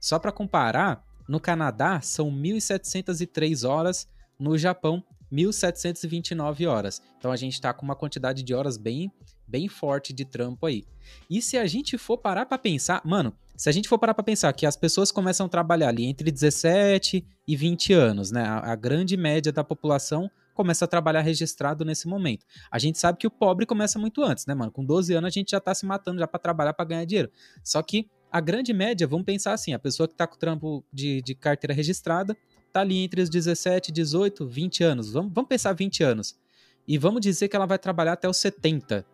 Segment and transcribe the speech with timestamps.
[0.00, 7.02] Só para comparar, no Canadá são 1.703 horas, no Japão 1.729 horas.
[7.18, 9.10] Então a gente está com uma quantidade de horas bem,
[9.46, 10.84] bem forte de trampo aí.
[11.30, 14.24] E se a gente for parar para pensar, mano, se a gente for parar para
[14.24, 18.42] pensar que as pessoas começam a trabalhar ali entre 17 e 20 anos, né?
[18.42, 22.44] A, a, grande média da população começa a trabalhar registrado nesse momento.
[22.70, 24.70] A gente sabe que o pobre começa muito antes, né, mano?
[24.70, 27.30] Com 12 anos a gente já tá se matando já para trabalhar para ganhar dinheiro.
[27.62, 31.22] Só que a grande média, vamos pensar assim, a pessoa que tá com trampo de,
[31.22, 32.36] de carteira registrada,
[32.76, 35.10] tá ali entre os 17, 18, 20 anos.
[35.10, 36.38] Vamos, vamos pensar 20 anos.
[36.86, 39.04] E vamos dizer que ela vai trabalhar até os 70.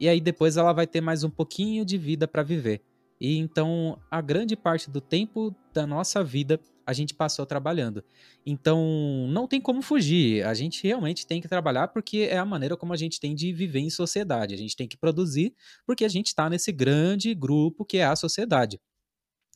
[0.00, 2.82] E aí depois ela vai ter mais um pouquinho de vida para viver.
[3.20, 8.02] E então a grande parte do tempo da nossa vida a gente passou trabalhando.
[8.44, 10.44] Então não tem como fugir.
[10.44, 13.52] A gente realmente tem que trabalhar porque é a maneira como a gente tem de
[13.52, 14.54] viver em sociedade.
[14.54, 15.54] A gente tem que produzir
[15.86, 18.80] porque a gente está nesse grande grupo que é a sociedade.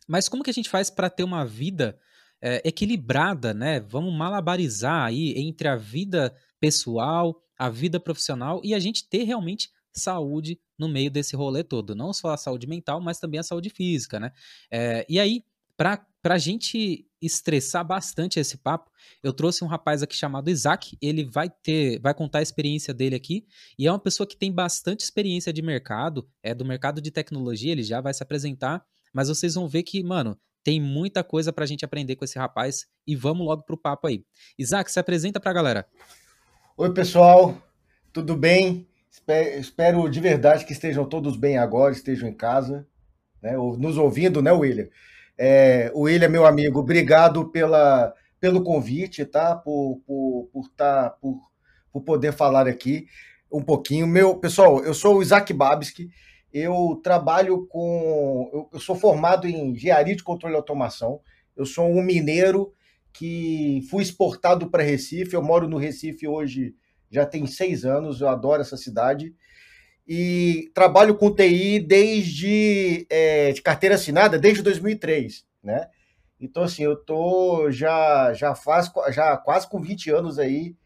[0.06, 1.98] Mas como que a gente faz para ter uma vida
[2.40, 3.80] é, equilibrada, né?
[3.80, 9.70] Vamos malabarizar aí entre a vida pessoal, a vida profissional e a gente ter realmente
[9.92, 11.94] saúde no meio desse rolê todo.
[11.94, 14.32] Não só a saúde mental, mas também a saúde física, né?
[14.70, 15.44] É, e aí,
[15.76, 18.90] para a gente estressar bastante esse papo,
[19.22, 20.96] eu trouxe um rapaz aqui chamado Isaac.
[21.00, 23.44] Ele vai ter, vai contar a experiência dele aqui.
[23.78, 27.72] E é uma pessoa que tem bastante experiência de mercado, é do mercado de tecnologia,
[27.72, 28.84] ele já vai se apresentar.
[29.12, 32.38] Mas vocês vão ver que, mano, tem muita coisa para a gente aprender com esse
[32.38, 32.86] rapaz.
[33.06, 34.24] E vamos logo pro papo aí.
[34.58, 35.86] Isaac, se apresenta para a galera.
[36.76, 37.56] Oi, pessoal,
[38.12, 38.86] tudo bem?
[39.58, 42.86] Espero de verdade que estejam todos bem agora, estejam em casa,
[43.42, 44.88] né, nos ouvindo, né, William?
[45.36, 49.54] É, William, meu amigo, obrigado pela, pelo convite, tá?
[49.54, 51.40] Por, por, por, tá, por,
[51.92, 53.06] por poder falar aqui
[53.50, 54.06] um pouquinho.
[54.06, 56.10] Meu, pessoal, eu sou o Isaac Babski,
[56.52, 58.50] eu trabalho com.
[58.52, 61.20] Eu, eu sou formado em engenharia de controle e automação.
[61.56, 62.72] Eu sou um mineiro
[63.12, 65.34] que fui exportado para Recife.
[65.34, 66.74] Eu moro no Recife hoje
[67.10, 69.34] já tem seis anos, eu adoro essa cidade.
[70.06, 75.88] E trabalho com TI desde é, de carteira assinada desde 2003, né?
[76.40, 80.76] Então, assim, eu tô já, já faz já quase com 20 anos aí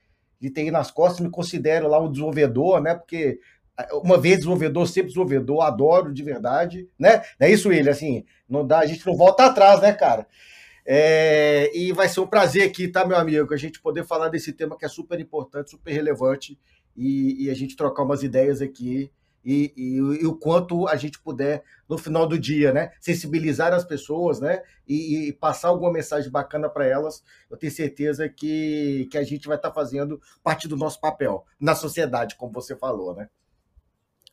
[0.41, 2.94] de TI nas costas, me considero lá um desenvolvedor, né?
[2.94, 3.39] Porque
[3.93, 7.22] uma vez desenvolvedor, sempre desenvolvedor, adoro de verdade, né?
[7.38, 10.26] É isso, ele, assim, não dá, a gente não volta atrás, né, cara?
[10.84, 14.53] É, e vai ser um prazer aqui, tá, meu amigo, a gente poder falar desse
[14.53, 16.59] tema que é super importante, super relevante
[16.97, 19.10] e, e a gente trocar umas ideias aqui
[19.44, 23.84] e, e, e, o quanto a gente puder, no final do dia, né, sensibilizar as
[23.84, 29.19] pessoas né, e, e passar alguma mensagem bacana para elas, eu tenho certeza que, que
[29.19, 33.14] a gente vai estar tá fazendo parte do nosso papel na sociedade, como você falou,
[33.14, 33.28] né?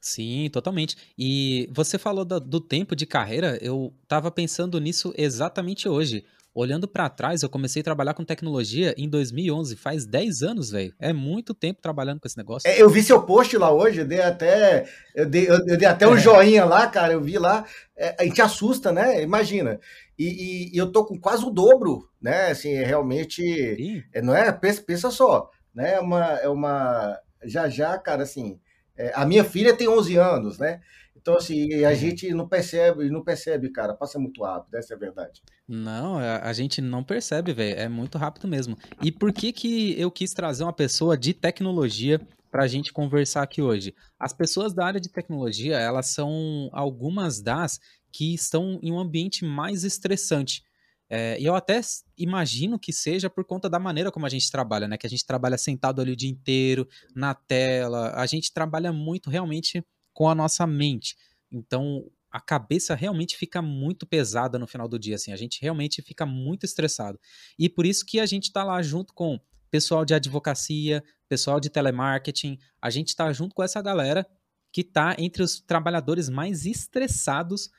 [0.01, 0.95] Sim, totalmente.
[1.17, 6.25] E você falou do, do tempo de carreira, eu estava pensando nisso exatamente hoje.
[6.53, 10.93] Olhando para trás, eu comecei a trabalhar com tecnologia em 2011, faz 10 anos, velho.
[10.99, 12.67] É muito tempo trabalhando com esse negócio.
[12.67, 14.85] É, eu vi seu post lá hoje, eu dei até,
[15.16, 16.19] eu dei, eu, dei até um é.
[16.19, 17.66] joinha lá, cara, eu vi lá.
[17.95, 19.22] É, a gente assusta, né?
[19.22, 19.79] Imagina.
[20.17, 22.47] E, e, e, eu tô com quase o dobro, né?
[22.47, 24.03] Assim, é realmente.
[24.11, 24.52] É, não é?
[24.52, 25.93] Pensa, pensa só, né?
[25.93, 27.17] É uma, é uma.
[27.45, 28.59] Já já, cara, assim.
[28.99, 30.81] É, a minha filha tem 11 anos, né?
[31.16, 31.96] Então, assim, a uhum.
[31.96, 35.41] gente não percebe, não percebe, cara, passa muito rápido, essa é a verdade.
[35.67, 38.78] Não, a, gente não percebe, velho, é muito rápido mesmo.
[39.01, 42.19] E por que que eu quis trazer uma pessoa de tecnologia
[42.49, 43.93] para a gente conversar aqui hoje?
[44.19, 47.79] As pessoas da área de tecnologia, elas são algumas das
[48.11, 50.63] que estão em um ambiente mais estressante.
[51.09, 51.82] É, e eu até
[52.17, 54.97] imagino que seja por conta da maneira como a gente trabalha, né?
[54.97, 59.29] Que a gente trabalha sentado ali o dia inteiro, na tela, a gente trabalha muito
[59.29, 59.84] realmente
[60.14, 61.16] com a nossa mente.
[61.52, 66.02] Então, a cabeça realmente fica muito pesada no final do dia, assim, a gente realmente
[66.02, 67.20] fica muito estressado.
[67.58, 69.40] E por isso que a gente está lá junto com
[69.72, 74.28] pessoal de advocacia, pessoal de telemarketing, a gente está junto com essa galera
[74.72, 77.70] que está entre os trabalhadores mais estressados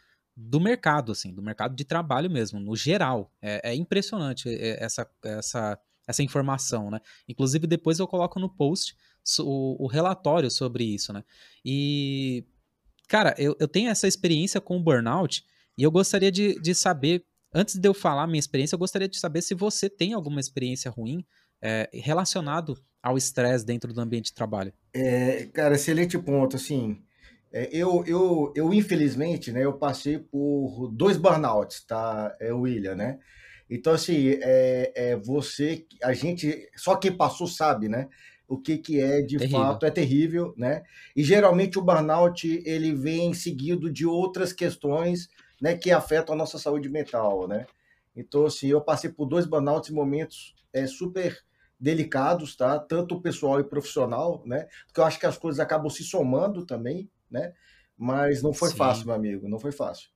[0.42, 3.31] do mercado, assim, do mercado de trabalho mesmo, no geral.
[3.42, 4.48] É, é impressionante
[4.78, 7.00] essa, essa, essa informação, né?
[7.28, 8.96] Inclusive, depois eu coloco no post
[9.40, 11.22] o, o relatório sobre isso, né?
[11.64, 12.44] E,
[13.06, 15.44] cara, eu, eu tenho essa experiência com o burnout
[15.76, 19.19] e eu gostaria de, de saber, antes de eu falar minha experiência, eu gostaria de
[19.19, 21.25] saber se você tem alguma experiência ruim
[21.62, 24.72] é, relacionado ao estresse dentro do ambiente de trabalho.
[24.94, 27.02] É, cara, excelente ponto, assim,
[27.52, 33.19] é, eu, eu, eu, infelizmente, né, eu passei por dois burnouts, tá, é, William, né?
[33.69, 38.08] Então, assim, é, é você, a gente, só quem passou sabe, né?
[38.49, 39.61] O que, que é de terrível.
[39.61, 40.82] fato, é terrível, né?
[41.14, 45.29] E geralmente o burnout, ele vem seguido de outras questões,
[45.61, 47.67] né, que afetam a nossa saúde mental, né?
[48.14, 51.37] Então, assim, eu passei por dois burnouts em momentos é, super
[51.79, 52.79] delicados, tá?
[52.79, 54.67] Tanto pessoal e profissional, né?
[54.87, 57.53] Porque eu acho que as coisas acabam se somando também, né?
[57.97, 58.77] Mas não foi Sim.
[58.77, 60.09] fácil, meu amigo, não foi fácil.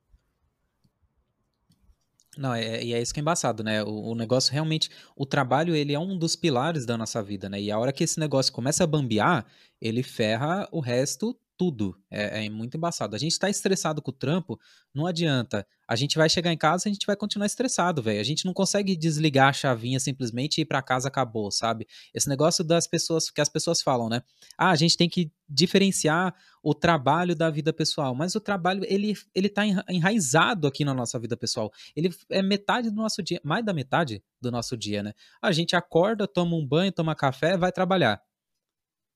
[2.37, 3.83] Não, é, e é isso que é embaçado, né?
[3.85, 7.61] O, o, negócio realmente, o trabalho, ele é um dos pilares da nossa vida, né?
[7.61, 9.47] E a hora que esse negócio começa a bambear,
[9.81, 11.97] ele ferra o resto tudo.
[12.11, 13.15] É, é, muito embaçado.
[13.15, 14.59] A gente tá estressado com o trampo,
[14.95, 15.67] não adianta.
[15.87, 18.21] A gente vai chegar em casa e a gente vai continuar estressado, velho.
[18.21, 21.87] A gente não consegue desligar a chavinha simplesmente e ir pra casa acabou, sabe?
[22.13, 24.23] Esse negócio das pessoas, que as pessoas falam, né?
[24.57, 28.15] Ah, a gente tem que diferenciar o trabalho da vida pessoal.
[28.15, 31.71] Mas o trabalho, ele, ele tá enraizado aqui na nossa vida pessoal.
[31.95, 35.13] Ele é metade do nosso dia, mais da metade do nosso dia, né?
[35.43, 38.21] A gente acorda, toma um banho, toma café, vai trabalhar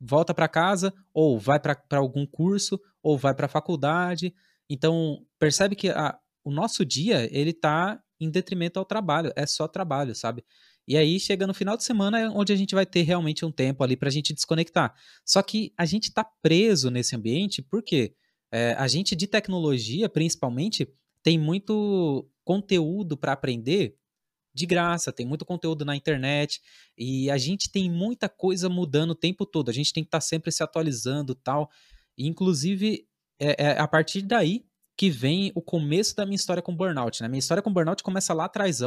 [0.01, 4.35] volta para casa, ou vai para algum curso, ou vai para a faculdade.
[4.69, 9.69] Então, percebe que a, o nosso dia, ele tá em detrimento ao trabalho, é só
[9.69, 10.45] trabalho, sabe?
[10.87, 13.53] E aí chega no final de semana é onde a gente vai ter realmente um
[13.53, 14.95] tempo ali para a gente desconectar.
[15.25, 18.15] Só que a gente está preso nesse ambiente porque
[18.51, 20.89] é, a gente de tecnologia, principalmente,
[21.23, 23.97] tem muito conteúdo para aprender
[24.59, 26.61] de graça, tem muito conteúdo na internet
[26.97, 29.71] e a gente tem muita coisa mudando o tempo todo.
[29.71, 31.71] A gente tem que estar tá sempre se atualizando tal.
[32.17, 33.07] E, inclusive,
[33.39, 34.65] é, é, a partir daí
[34.97, 37.23] que vem o começo da minha história com burnout.
[37.23, 37.29] Né?
[37.29, 38.81] Minha história com burnout começa lá atrás,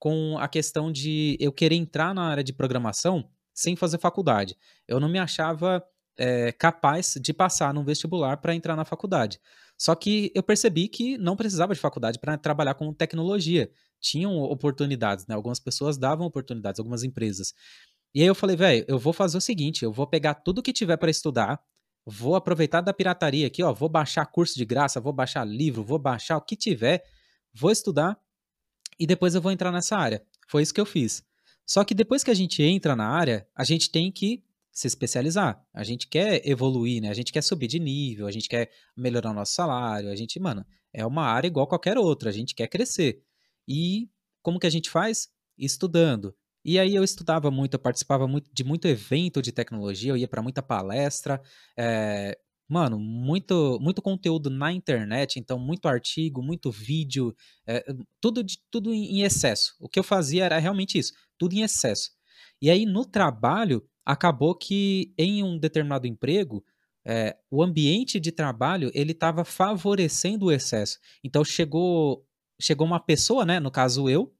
[0.00, 4.56] com a questão de eu querer entrar na área de programação sem fazer faculdade.
[4.88, 5.80] Eu não me achava
[6.18, 9.38] é, capaz de passar num vestibular para entrar na faculdade.
[9.84, 13.70] Só que eu percebi que não precisava de faculdade para trabalhar com tecnologia
[14.00, 15.34] tinham oportunidades, né?
[15.34, 17.52] Algumas pessoas davam oportunidades, algumas empresas.
[18.14, 20.72] E aí eu falei, velho, eu vou fazer o seguinte, eu vou pegar tudo que
[20.72, 21.60] tiver para estudar,
[22.02, 25.98] vou aproveitar da pirataria aqui, ó, vou baixar curso de graça, vou baixar livro, vou
[25.98, 27.04] baixar o que tiver,
[27.52, 28.18] vou estudar
[28.98, 30.24] e depois eu vou entrar nessa área.
[30.48, 31.22] Foi isso que eu fiz.
[31.66, 34.42] Só que depois que a gente entra na área, a gente tem que
[34.74, 35.64] se especializar.
[35.72, 37.08] A gente quer evoluir, né?
[37.08, 40.38] A gente quer subir de nível, a gente quer melhorar o nosso salário, a gente,
[40.40, 43.22] mano, é uma área igual qualquer outra, a gente quer crescer.
[43.68, 44.10] E
[44.42, 45.28] como que a gente faz?
[45.56, 46.34] Estudando.
[46.64, 50.26] E aí eu estudava muito, eu participava muito de muito evento de tecnologia, eu ia
[50.26, 51.40] para muita palestra,
[51.78, 52.36] é,
[52.68, 57.34] mano, muito, muito conteúdo na internet, então muito artigo, muito vídeo,
[57.66, 57.84] é,
[58.20, 59.74] tudo, de, tudo em excesso.
[59.78, 62.10] O que eu fazia era realmente isso, tudo em excesso.
[62.60, 66.64] E aí no trabalho, acabou que em um determinado emprego,
[67.06, 70.98] é, o ambiente de trabalho ele estava favorecendo o excesso.
[71.22, 72.26] Então chegou
[72.60, 74.32] chegou uma pessoa, né, no caso eu,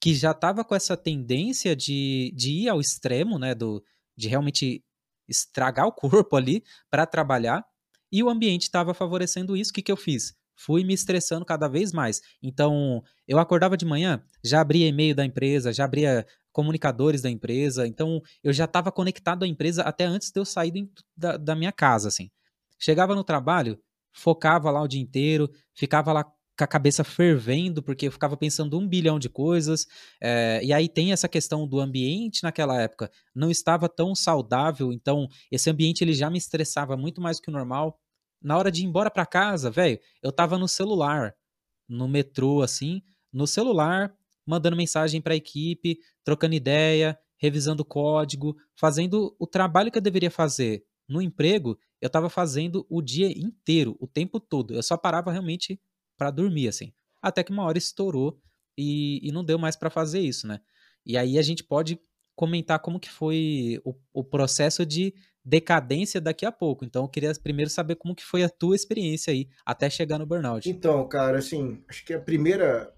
[0.00, 3.82] que já estava com essa tendência de, de ir ao extremo, né, do,
[4.16, 4.84] de realmente
[5.28, 7.64] estragar o corpo ali para trabalhar,
[8.10, 9.70] e o ambiente estava favorecendo isso.
[9.70, 10.34] O que, que eu fiz?
[10.54, 12.20] Fui me estressando cada vez mais.
[12.42, 17.86] Então, eu acordava de manhã, já abria e-mail da empresa, já abria comunicadores da empresa,
[17.86, 21.72] então eu já estava conectado à empresa até antes de eu sair da, da minha
[21.72, 22.30] casa, assim.
[22.78, 23.78] Chegava no trabalho,
[24.12, 28.78] focava lá o dia inteiro, ficava lá com a cabeça fervendo, porque eu ficava pensando
[28.78, 29.86] um bilhão de coisas.
[30.20, 35.26] É, e aí tem essa questão do ambiente naquela época, não estava tão saudável, então
[35.50, 37.98] esse ambiente ele já me estressava muito mais do que o normal.
[38.42, 41.34] Na hora de ir embora para casa, velho, eu tava no celular,
[41.88, 44.12] no metrô, assim, no celular,
[44.46, 50.30] mandando mensagem para a equipe, trocando ideia, revisando código, fazendo o trabalho que eu deveria
[50.30, 54.74] fazer no emprego, eu estava fazendo o dia inteiro, o tempo todo.
[54.74, 55.80] Eu só parava realmente
[56.16, 56.92] para dormir, assim.
[57.20, 58.40] Até que uma hora estourou
[58.76, 60.60] e, e não deu mais para fazer isso, né?
[61.04, 62.00] E aí a gente pode
[62.34, 66.84] comentar como que foi o, o processo de decadência daqui a pouco.
[66.84, 70.26] Então eu queria primeiro saber como que foi a tua experiência aí até chegar no
[70.26, 70.68] burnout.
[70.68, 72.92] Então, cara, assim, acho que a primeira,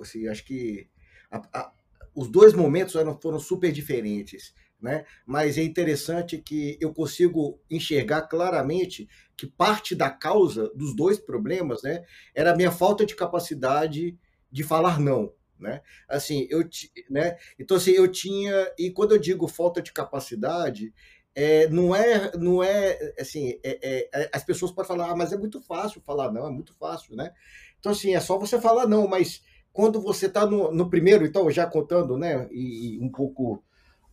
[0.00, 0.88] assim, acho que
[1.30, 1.72] a, a,
[2.14, 5.04] os dois momentos eram, foram super diferentes, né?
[5.26, 11.82] Mas é interessante que eu consigo enxergar claramente que parte da causa dos dois problemas,
[11.82, 14.16] né, era a minha falta de capacidade
[14.50, 15.80] de falar não, né?
[16.08, 16.60] Assim, eu,
[17.08, 17.36] né?
[17.58, 20.92] Então assim, eu tinha e quando eu digo falta de capacidade,
[21.34, 25.32] é, não é, não é assim, é, é, é, as pessoas podem falar, ah, mas
[25.32, 27.32] é muito fácil falar não, é muito fácil, né?
[27.80, 31.50] Então assim, é só você falar não, mas quando você está no, no, primeiro, então
[31.50, 33.62] já contando, né, e, e, um pouco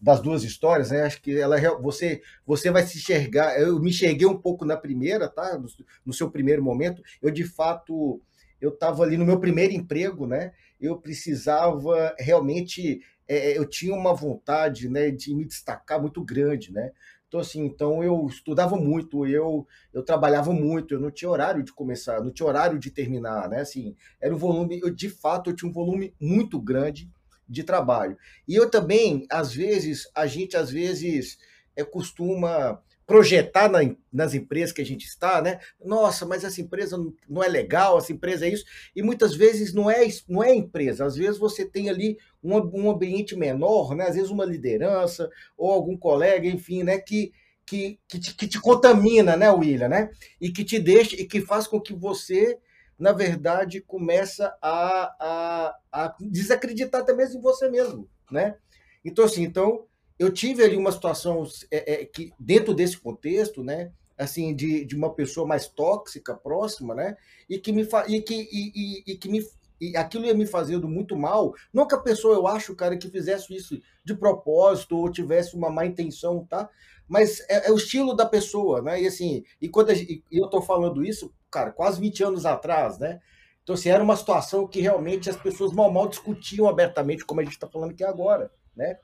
[0.02, 4.26] das duas histórias, né, acho que ela você você vai se enxergar, eu me enxerguei
[4.26, 5.68] um pouco na primeira, tá, no,
[6.04, 8.20] no seu primeiro momento, eu de fato
[8.60, 10.54] eu estava ali no meu primeiro emprego, né?
[10.82, 16.92] Eu precisava realmente, é, eu tinha uma vontade, né, de me destacar muito grande, né?
[17.28, 21.72] Então assim, então eu estudava muito, eu eu trabalhava muito, eu não tinha horário de
[21.72, 23.62] começar, não tinha horário de terminar, né?
[23.62, 27.10] Assim, era um volume, eu de fato eu tinha um volume muito grande
[27.48, 28.18] de trabalho.
[28.48, 31.38] E eu também, às vezes, a gente às vezes
[31.76, 33.80] é, costuma projetar na,
[34.12, 35.60] nas empresas que a gente está, né?
[35.84, 38.66] Nossa, mas essa empresa não é legal, essa empresa é isso.
[38.96, 42.90] E muitas vezes não é, não é empresa, às vezes você tem ali um, um
[42.90, 44.08] ambiente menor, né?
[44.08, 47.00] Às vezes uma liderança ou algum colega, enfim, né?
[47.00, 47.32] Que,
[47.66, 50.10] que, que, te, que te contamina, né, William, né?
[50.40, 52.58] E que te deixa e que faz com que você,
[52.98, 58.56] na verdade, começa a, a, a desacreditar até mesmo em você mesmo, né?
[59.04, 59.86] Então, assim, então
[60.22, 64.96] eu tive ali uma situação é, é, que dentro desse contexto, né, assim, de, de
[64.96, 67.18] uma pessoa mais tóxica, próxima, né,
[67.50, 69.44] e que me e que, e, e, e que me
[69.82, 71.56] e aquilo ia me fazendo muito mal.
[71.74, 75.72] Não que a pessoa, eu acho, cara, que fizesse isso de propósito ou tivesse uma
[75.72, 76.70] má intenção, tá?
[77.08, 79.02] Mas é, é o estilo da pessoa, né?
[79.02, 83.00] E assim, e quando a, e eu tô falando isso, cara, quase 20 anos atrás,
[83.00, 83.20] né?
[83.64, 87.44] Então, assim, era uma situação que realmente as pessoas mal mal discutiam abertamente, como a
[87.44, 89.00] gente está falando aqui agora, né?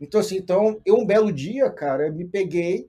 [0.00, 2.88] Então, assim, então, eu um belo dia, cara, me peguei,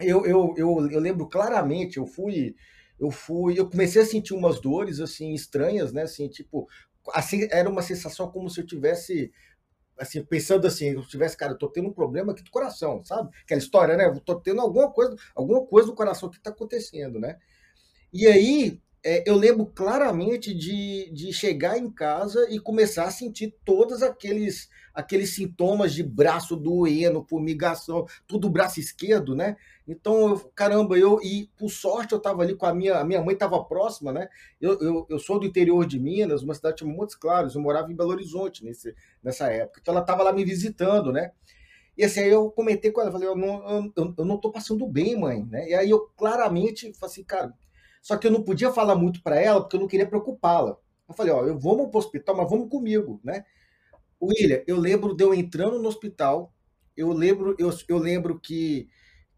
[0.00, 2.54] eu, eu, eu, eu lembro claramente, eu fui,
[3.00, 6.68] eu fui, eu comecei a sentir umas dores, assim, estranhas, né, assim, tipo,
[7.12, 9.32] assim, era uma sensação como se eu tivesse,
[9.98, 13.30] assim, pensando assim, eu tivesse, cara, eu tô tendo um problema aqui do coração, sabe?
[13.44, 17.20] Aquela história, né, eu tô tendo alguma coisa, alguma coisa no coração que tá acontecendo,
[17.20, 17.38] né?
[18.12, 23.54] E aí, é, eu lembro claramente de, de chegar em casa e começar a sentir
[23.64, 29.56] todos aqueles aqueles sintomas de braço doendo, fumigação, tudo braço esquerdo, né?
[29.86, 33.22] Então, eu, caramba, eu e por sorte eu estava ali com a minha, a minha
[33.22, 34.28] mãe estava próxima, né?
[34.60, 37.92] Eu, eu, eu, sou do interior de Minas, uma cidade chamada Montes Claros, eu morava
[37.92, 39.78] em Belo Horizonte nesse, nessa época.
[39.80, 41.30] Então ela estava lá me visitando, né?
[41.96, 44.84] E assim, aí eu comentei com ela, falei, eu não, eu, eu não tô passando
[44.84, 45.68] bem, mãe, né?
[45.68, 47.54] E aí eu claramente falei assim, cara,
[48.02, 50.76] só que eu não podia falar muito para ela, porque eu não queria preocupá-la.
[51.08, 53.44] Eu falei, ó, eu vamos para o hospital, mas vamos comigo, né?
[54.20, 56.52] William, eu lembro de eu entrando no hospital,
[56.96, 58.88] eu lembro, eu, eu lembro que,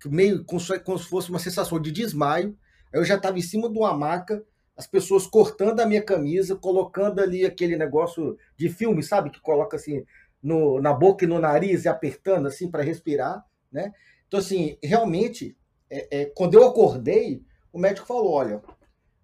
[0.01, 2.57] que meio como se, como se fosse uma sensação de desmaio,
[2.93, 4.45] eu já estava em cima de uma maca,
[4.77, 9.31] as pessoas cortando a minha camisa, colocando ali aquele negócio de filme, sabe?
[9.31, 10.05] Que coloca assim
[10.43, 13.93] no, na boca e no nariz e apertando assim para respirar, né?
[14.27, 15.57] Então, assim, realmente,
[15.91, 18.63] é, é, quando eu acordei, o médico falou: olha,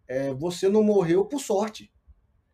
[0.09, 1.93] é, você não morreu por sorte.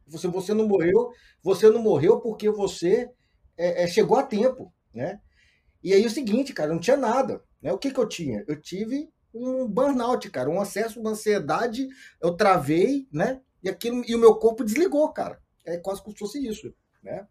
[0.07, 1.11] Você, você não morreu,
[1.43, 3.11] você não morreu porque você
[3.57, 5.21] é, é, chegou a tempo, né?
[5.83, 7.73] E aí o seguinte, cara, não tinha nada, né?
[7.73, 8.45] O que que eu tinha?
[8.47, 11.89] Eu tive um burnout, cara, um acesso, uma ansiedade,
[12.21, 13.41] eu travei, né?
[13.63, 15.41] E aquilo e o meu corpo desligou, cara.
[15.65, 17.27] É quase como se fosse isso, né?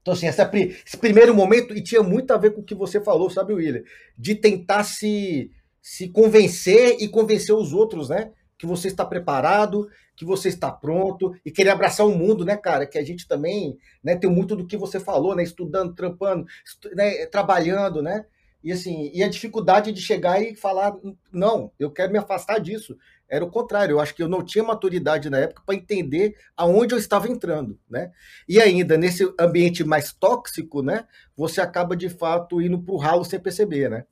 [0.00, 3.00] Então, assim, essa, esse primeiro momento, e tinha muito a ver com o que você
[3.00, 3.82] falou, sabe, William?
[4.16, 5.50] De tentar se,
[5.86, 8.32] se convencer e convencer os outros, né?
[8.58, 12.84] Que você está preparado, que você está pronto e querer abraçar o mundo, né, cara?
[12.84, 15.44] Que a gente também né, tem muito do que você falou, né?
[15.44, 18.24] Estudando, trampando, estu né, trabalhando, né?
[18.64, 20.92] E assim, e a dificuldade de chegar e falar,
[21.30, 22.96] não, eu quero me afastar disso.
[23.28, 26.96] Era o contrário, eu acho que eu não tinha maturidade na época para entender aonde
[26.96, 28.10] eu estava entrando, né?
[28.48, 31.06] E ainda nesse ambiente mais tóxico, né?
[31.36, 34.04] Você acaba de fato indo para o ralo sem perceber, né?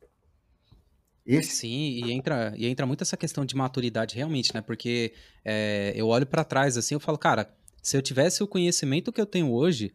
[1.27, 1.57] Esse...
[1.57, 4.61] Sim, e entra, e entra muito essa questão de maturidade realmente, né?
[4.61, 5.15] Porque
[5.45, 9.21] é, eu olho para trás assim, eu falo, cara, se eu tivesse o conhecimento que
[9.21, 9.95] eu tenho hoje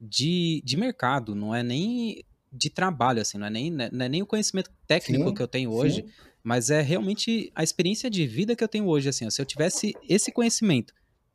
[0.00, 4.08] de, de mercado, não é nem de trabalho, assim, não é nem, né, não é
[4.08, 6.12] nem o conhecimento técnico sim, que eu tenho hoje, sim.
[6.42, 9.46] mas é realmente a experiência de vida que eu tenho hoje, assim, ó, se eu
[9.46, 10.94] tivesse esse conhecimento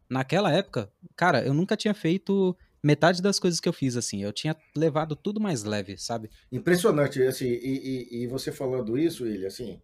[0.09, 4.23] naquela época, cara, eu nunca tinha feito metade das coisas que eu fiz, assim.
[4.23, 6.29] Eu tinha levado tudo mais leve, sabe?
[6.51, 9.81] Impressionante, assim, e, e, e você falando isso, William, assim,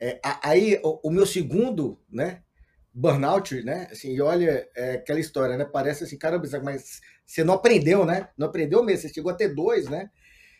[0.00, 2.42] é, aí o, o, meu segundo, né,
[2.92, 7.54] burnout, né, assim, e olha é, aquela história, né, parece assim, caramba, mas você não
[7.54, 10.10] aprendeu, né, não aprendeu mesmo, você chegou a ter dois, né,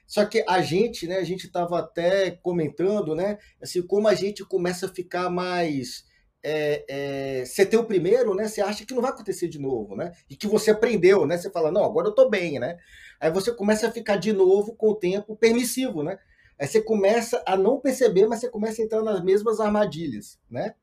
[0.06, 4.44] só que a gente, né, a gente estava até comentando, né, assim, como a gente
[4.44, 6.04] começa a ficar mais
[6.42, 8.48] é, é, você tem o primeiro, né?
[8.48, 10.12] Você acha que não vai acontecer de novo, né?
[10.28, 11.38] E que você aprendeu, né?
[11.38, 12.78] Você fala, não, agora eu tô bem, né?
[13.20, 16.18] Aí você começa a ficar de novo com o tempo permissivo, né?
[16.58, 20.74] Aí você começa a não perceber, mas você começa a entrar nas mesmas armadilhas, né?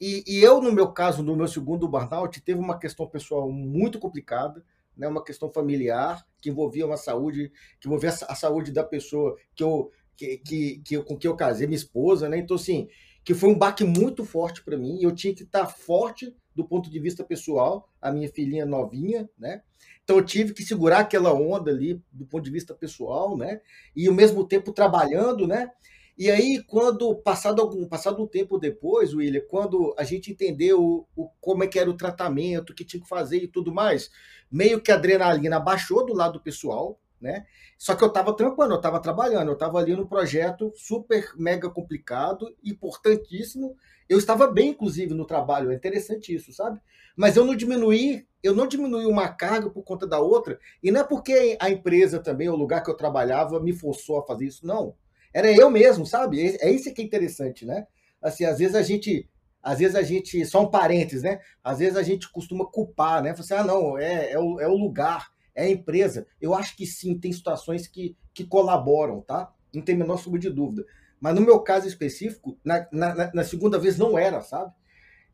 [0.00, 3.98] E, e eu, no meu caso, no meu segundo burnout, teve uma questão pessoal muito
[3.98, 4.64] complicada,
[4.96, 5.06] né?
[5.08, 9.90] Uma questão familiar que envolvia uma saúde, que envolvia a, saúde da pessoa que eu
[10.16, 12.38] que, que, que, com que eu casei, minha esposa, né?
[12.38, 12.88] Então, assim,
[13.26, 15.02] que foi um baque muito forte para mim.
[15.02, 19.62] Eu tinha que estar forte do ponto de vista pessoal, a minha filhinha novinha, né?
[20.04, 23.60] Então eu tive que segurar aquela onda ali do ponto de vista pessoal, né?
[23.96, 25.72] E ao mesmo tempo trabalhando, né?
[26.16, 31.28] E aí, quando, passado algum passado um tempo depois, William, quando a gente entendeu o,
[31.40, 34.08] como é que era o tratamento, o que tinha que fazer e tudo mais,
[34.48, 37.46] meio que a adrenalina baixou do lado pessoal, né?
[37.78, 41.68] Só que eu estava trampando, eu estava trabalhando, eu estava ali no projeto super mega
[41.70, 43.76] complicado, importantíssimo.
[44.08, 46.80] Eu estava bem, inclusive, no trabalho, é interessante isso, sabe?
[47.16, 51.00] Mas eu não diminuí, eu não diminuí uma carga por conta da outra, e não
[51.00, 54.66] é porque a empresa também, o lugar que eu trabalhava, me forçou a fazer isso,
[54.66, 54.94] não.
[55.32, 56.40] Era eu mesmo, sabe?
[56.40, 57.86] É, é isso que é interessante, né?
[58.22, 59.28] Assim, às vezes a gente
[59.66, 61.40] às vezes a gente, só um parênteses, né?
[61.62, 63.34] Às vezes a gente costuma culpar, né?
[63.34, 66.26] Você, assim, ah, não, é, é, o, é o lugar, é a empresa.
[66.40, 69.52] Eu acho que sim, tem situações que, que colaboram, tá?
[69.74, 70.84] Não tem menor sombra de dúvida.
[71.18, 74.72] Mas no meu caso específico, na, na, na segunda vez não era, sabe?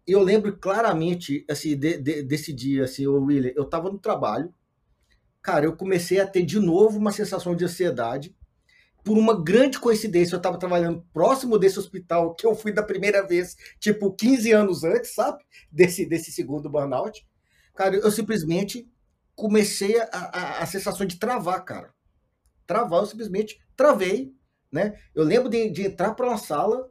[0.06, 4.52] Eu lembro claramente assim, de, de, desse dia, assim, o William, eu estava no trabalho,
[5.40, 8.34] cara, eu comecei a ter de novo uma sensação de ansiedade.
[9.04, 13.26] Por uma grande coincidência, eu estava trabalhando próximo desse hospital que eu fui da primeira
[13.26, 15.42] vez, tipo 15 anos antes, sabe?
[15.70, 17.26] Desse, desse segundo burnout.
[17.74, 18.88] Cara, eu simplesmente
[19.34, 21.92] comecei a, a, a sensação de travar, cara.
[22.66, 24.34] Travar, eu simplesmente travei,
[24.70, 24.98] né?
[25.14, 26.88] Eu lembro de, de entrar para uma sala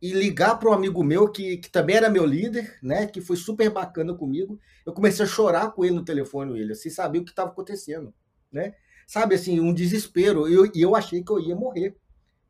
[0.00, 3.06] e ligar para um amigo meu que, que também era meu líder, né?
[3.06, 4.58] Que foi super bacana comigo.
[4.86, 8.14] Eu comecei a chorar com ele no telefone, ele, assim, sabia o que estava acontecendo,
[8.50, 8.74] né?
[9.06, 10.48] Sabe, assim, um desespero.
[10.48, 11.96] E eu, eu achei que eu ia morrer.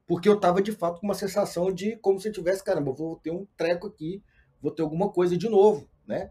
[0.06, 3.16] Porque eu estava, de fato, com uma sensação de como se eu tivesse, caramba, vou
[3.16, 4.22] ter um treco aqui,
[4.60, 6.30] vou ter alguma coisa de novo, né?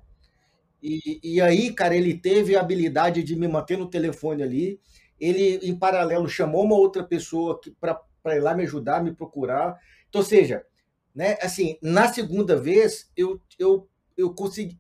[0.82, 4.80] E, e aí, cara, ele teve a habilidade de me manter no telefone ali.
[5.20, 9.76] Ele, em paralelo, chamou uma outra pessoa para ir lá me ajudar, me procurar.
[10.10, 10.64] Então, ou seja,
[11.14, 14.80] né, assim, na segunda vez, eu, eu, eu consegui.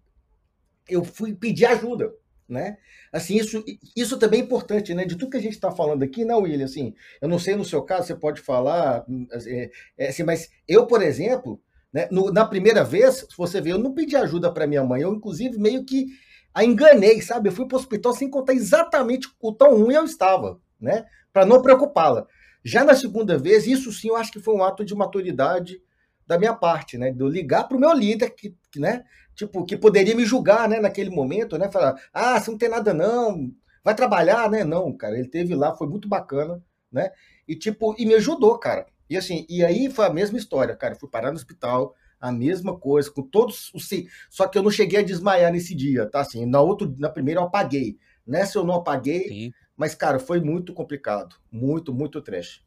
[0.87, 2.13] Eu fui pedir ajuda,
[2.47, 2.77] né?
[3.11, 3.63] Assim, isso,
[3.95, 5.03] isso também é importante, né?
[5.03, 7.65] De tudo que a gente está falando aqui, não, William, assim, eu não sei no
[7.65, 9.05] seu caso, você pode falar,
[9.47, 11.61] é, é, assim, mas eu, por exemplo,
[11.97, 12.07] né?
[12.11, 15.11] No, na primeira vez, se você vê, eu não pedi ajuda para minha mãe, eu
[15.15, 16.05] inclusive meio que
[16.53, 17.49] a enganei, sabe?
[17.49, 21.07] Eu fui para o hospital sem contar exatamente o tão ruim eu estava, né?
[21.33, 22.27] Para não preocupá-la.
[22.63, 25.81] Já na segunda vez, isso sim eu acho que foi um ato de maturidade
[26.27, 27.09] da minha parte, né?
[27.09, 29.03] De eu ligar para o meu líder, que, que, né?
[29.35, 30.79] Tipo, que poderia me julgar, né?
[30.79, 31.67] Naquele momento, né?
[31.71, 33.51] Falar, ah, você não tem nada não,
[33.83, 34.63] vai trabalhar, né?
[34.63, 37.09] Não, cara, ele teve lá, foi muito bacana, né?
[37.47, 38.85] E tipo, e me ajudou, cara.
[39.09, 40.93] E assim, e aí foi a mesma história, cara.
[40.93, 43.87] Eu fui parar no hospital, a mesma coisa, com todos os.
[44.29, 46.21] Só que eu não cheguei a desmaiar nesse dia, tá?
[46.21, 47.97] Assim, na, outro, na primeira eu apaguei.
[48.25, 49.53] Nessa eu não apaguei, Sim.
[49.75, 51.35] mas, cara, foi muito complicado.
[51.51, 52.61] Muito, muito trash.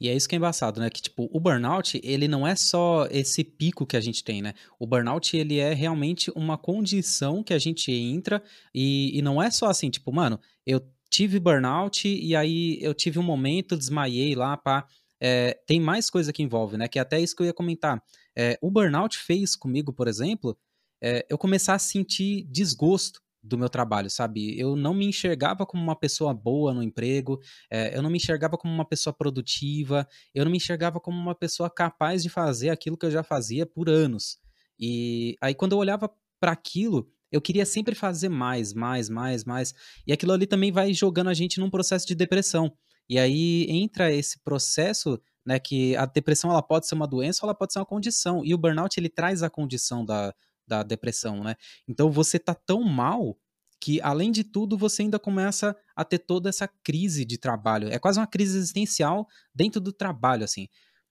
[0.00, 0.88] E é isso que é embaçado, né?
[0.88, 4.54] Que, tipo, o burnout, ele não é só esse pico que a gente tem, né?
[4.78, 8.42] O burnout, ele é realmente uma condição que a gente entra
[8.74, 13.18] e, e não é só assim, tipo, mano, eu tive burnout e aí eu tive
[13.18, 14.86] um momento, desmaiei lá, pá.
[15.20, 16.88] É, tem mais coisa que envolve, né?
[16.88, 18.02] Que é até isso que eu ia comentar.
[18.36, 20.56] É, o burnout fez comigo, por exemplo,
[21.02, 24.58] é, eu começar a sentir desgosto do meu trabalho, sabe?
[24.58, 28.58] Eu não me enxergava como uma pessoa boa no emprego, é, eu não me enxergava
[28.58, 32.96] como uma pessoa produtiva, eu não me enxergava como uma pessoa capaz de fazer aquilo
[32.98, 34.38] que eu já fazia por anos.
[34.78, 39.74] E aí, quando eu olhava para aquilo, eu queria sempre fazer mais, mais, mais, mais.
[40.06, 42.72] E aquilo ali também vai jogando a gente num processo de depressão.
[43.10, 47.48] E aí entra esse processo, né, que a depressão ela pode ser uma doença ou
[47.48, 48.44] ela pode ser uma condição.
[48.44, 50.32] E o burnout ele traz a condição da,
[50.64, 51.56] da depressão, né?
[51.88, 53.36] Então você tá tão mal
[53.80, 57.88] que além de tudo você ainda começa a ter toda essa crise de trabalho.
[57.88, 60.68] É quase uma crise existencial dentro do trabalho assim.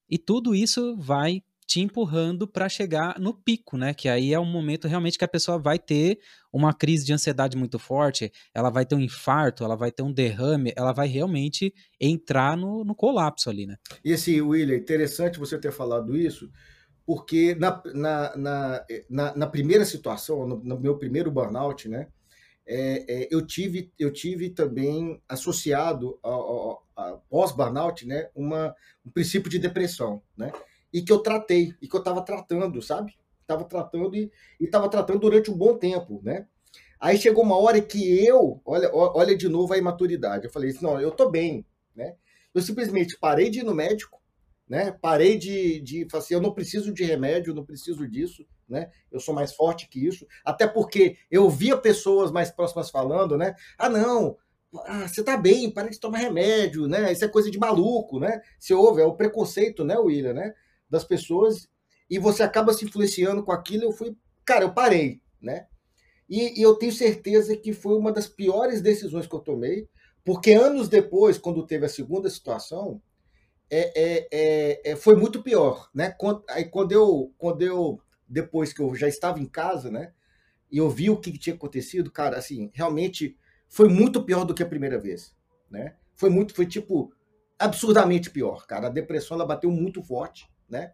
[0.07, 3.93] E tudo isso vai te empurrando para chegar no pico, né?
[3.93, 6.17] Que aí é um momento realmente que a pessoa vai ter
[6.51, 10.11] uma crise de ansiedade muito forte, ela vai ter um infarto, ela vai ter um
[10.11, 13.75] derrame, ela vai realmente entrar no, no colapso ali, né?
[14.03, 16.49] E assim, William, interessante você ter falado isso,
[17.05, 22.07] porque na, na, na, na, na primeira situação, no, no, meu primeiro burnout, né?
[22.65, 28.27] É, é, eu, tive, eu tive também associado ao, ao pós-burnout, né?
[28.35, 30.51] Um princípio de depressão, né?
[30.93, 33.17] E que eu tratei, e que eu estava tratando, sabe?
[33.41, 36.47] Estava tratando e estava tratando durante um bom tempo, né?
[36.99, 40.45] Aí chegou uma hora que eu, olha, olha de novo a imaturidade.
[40.45, 42.15] Eu falei assim, não, eu tô bem, né?
[42.53, 44.21] Eu simplesmente parei de ir no médico,
[44.67, 44.91] né?
[45.01, 48.91] Parei de, de falar assim, eu não preciso de remédio, não preciso disso, né?
[49.11, 50.27] Eu sou mais forte que isso.
[50.43, 53.55] Até porque eu via pessoas mais próximas falando, né?
[53.77, 54.37] Ah, não,
[54.85, 57.11] ah, você tá bem, para de tomar remédio, né?
[57.11, 58.41] Isso é coisa de maluco, né?
[58.59, 60.53] Se ouve, é o preconceito, né, William, né?
[60.89, 61.67] Das pessoas
[62.09, 63.83] e você acaba se influenciando com aquilo.
[63.83, 65.67] Eu fui, cara, eu parei, né?
[66.27, 69.87] E, e, eu tenho certeza que foi uma das piores decisões que eu tomei,
[70.23, 73.01] porque anos depois, quando teve a segunda situação,
[73.69, 76.11] é, é, é, é foi muito pior, né?
[76.11, 80.13] Quando, aí quando eu, quando eu, depois que eu já estava em casa, né?
[80.71, 83.35] E eu vi o que tinha acontecido, cara, assim, realmente
[83.67, 85.35] foi muito pior do que a primeira vez,
[85.69, 85.95] né?
[86.15, 87.11] Foi muito, foi tipo
[87.57, 88.87] absurdamente pior, cara.
[88.87, 90.91] A depressão ela bateu muito forte né?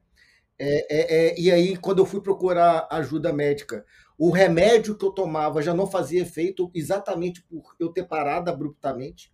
[0.57, 3.85] É, é, é, e aí, quando eu fui procurar ajuda médica,
[4.17, 9.33] o remédio que eu tomava já não fazia efeito exatamente por eu ter parado abruptamente.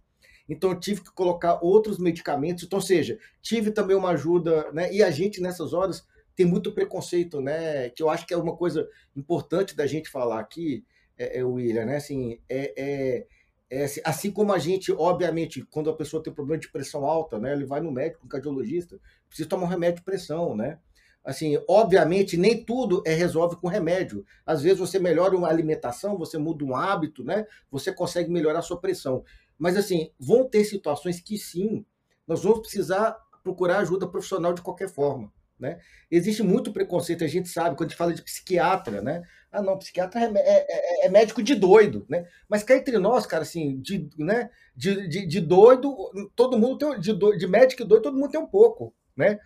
[0.49, 2.63] Então, eu tive que colocar outros medicamentos.
[2.63, 4.91] Então, ou seja, tive também uma ajuda, né?
[4.91, 6.03] E a gente, nessas horas,
[6.35, 7.89] tem muito preconceito, né?
[7.89, 10.83] Que eu acho que é uma coisa importante da gente falar aqui,
[11.17, 11.97] é, é William, né?
[11.97, 13.27] Assim, é,
[13.71, 17.39] é assim, assim como a gente, obviamente, quando a pessoa tem problema de pressão alta,
[17.39, 20.77] né, ele vai no médico, um cardiologista, precisa tomar um remédio de pressão, né?
[21.23, 24.25] Assim, obviamente, nem tudo é resolve com remédio.
[24.45, 27.45] Às vezes você melhora uma alimentação, você muda um hábito, né?
[27.71, 29.23] Você consegue melhorar a sua pressão.
[29.57, 31.85] Mas assim, vão ter situações que sim,
[32.27, 35.31] nós vamos precisar procurar ajuda profissional de qualquer forma.
[35.61, 35.77] Né?
[36.09, 39.21] Existe muito preconceito, a gente sabe, quando a gente fala de psiquiatra, né?
[39.51, 42.25] Ah, não, psiquiatra é, é, é, é médico de doido, né?
[42.49, 44.49] Mas cá entre nós, cara, assim, de, né?
[44.75, 45.95] de, de, de doido,
[46.35, 49.39] todo mundo tem, de, de médico e doido, todo mundo tem um pouco, né?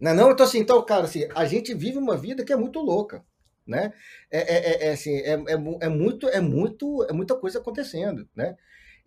[0.00, 2.80] Não, não, então assim, então, cara, assim, a gente vive uma vida que é muito
[2.80, 3.24] louca,
[3.64, 3.92] né?
[4.28, 8.56] É, é, é assim, é, é, é, muito, é muito, é muita coisa acontecendo, né?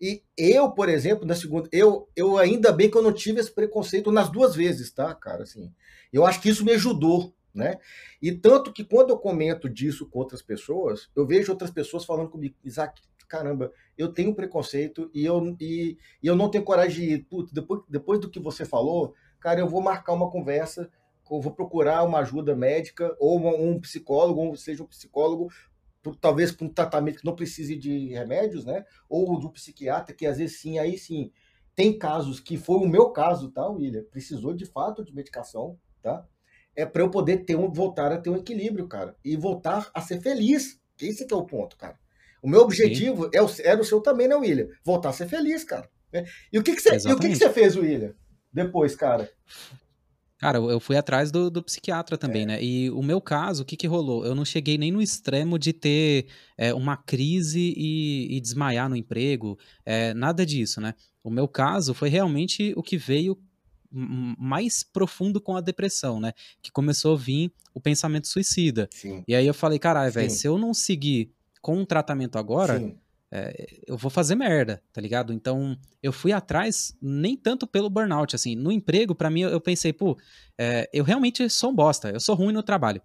[0.04, 3.50] E eu, por exemplo, na segunda, eu, eu ainda bem que eu não tive esse
[3.50, 5.44] preconceito nas duas vezes, tá, cara?
[5.44, 5.72] Assim,
[6.12, 7.78] eu acho que isso me ajudou, né?
[8.20, 12.28] E tanto que quando eu comento disso com outras pessoas, eu vejo outras pessoas falando
[12.28, 17.14] comigo, Isaac, caramba, eu tenho preconceito e eu, e, e eu não tenho coragem de
[17.14, 17.24] ir.
[17.24, 20.90] Putz, depois, depois do que você falou, cara, eu vou marcar uma conversa,
[21.30, 25.48] eu vou procurar uma ajuda médica ou um psicólogo, ou seja um psicólogo,
[26.20, 28.84] talvez para um tratamento que não precise de remédios, né?
[29.08, 31.30] Ou do psiquiatra, que às vezes sim, aí sim.
[31.74, 34.04] Tem casos que foi o meu caso, tá, William?
[34.10, 36.26] Precisou de fato de medicação, tá?
[36.76, 39.16] É para eu poder ter um, voltar a ter um equilíbrio, cara.
[39.24, 40.80] E voltar a ser feliz.
[41.00, 41.98] Esse que é o ponto, cara.
[42.42, 44.68] O meu objetivo é o, era o seu também, né, William?
[44.84, 45.88] Voltar a ser feliz, cara.
[46.52, 48.14] E o que, que você, o que, que você fez, William?
[48.52, 49.28] Depois, cara.
[50.44, 52.46] Cara, eu fui atrás do, do psiquiatra também, é.
[52.46, 52.62] né?
[52.62, 54.26] E o meu caso, o que que rolou?
[54.26, 56.26] Eu não cheguei nem no extremo de ter
[56.58, 60.94] é, uma crise e, e, desmaiar no emprego, é, nada disso, né?
[61.22, 63.38] O meu caso foi realmente o que veio
[63.90, 66.34] mais profundo com a depressão, né?
[66.60, 68.86] Que começou a vir o pensamento suicida.
[68.92, 69.24] Sim.
[69.26, 72.94] E aí eu falei, caralho, velho, se eu não seguir com o tratamento agora, Sim
[73.36, 75.32] é, eu vou fazer merda, tá ligado?
[75.32, 79.92] Então, eu fui atrás nem tanto pelo burnout, assim, no emprego, para mim, eu pensei,
[79.92, 80.16] pô,
[80.56, 83.02] é, eu realmente sou um bosta, eu sou ruim no trabalho.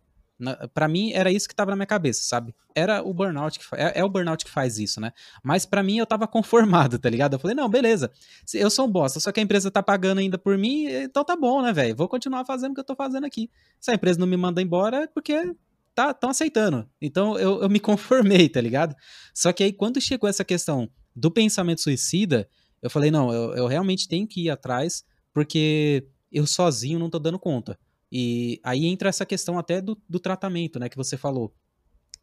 [0.71, 2.53] para mim, era isso que tava na minha cabeça, sabe?
[2.75, 5.11] Era o burnout, que é, é o burnout que faz isso, né?
[5.43, 7.33] Mas para mim, eu tava conformado, tá ligado?
[7.33, 8.11] Eu falei, não, beleza,
[8.53, 11.35] eu sou um bosta, só que a empresa tá pagando ainda por mim, então tá
[11.35, 11.95] bom, né, velho?
[11.95, 13.49] Vou continuar fazendo o que eu tô fazendo aqui.
[13.79, 15.55] Se a empresa não me manda embora, é porque
[15.99, 16.89] tá, tão aceitando.
[17.01, 18.95] Então eu, eu me conformei, tá ligado?
[19.33, 22.47] Só que aí quando chegou essa questão do pensamento suicida,
[22.81, 27.19] eu falei, não, eu, eu realmente tenho que ir atrás, porque eu sozinho não tô
[27.19, 27.77] dando conta.
[28.11, 31.53] E aí entra essa questão até do, do tratamento, né, que você falou.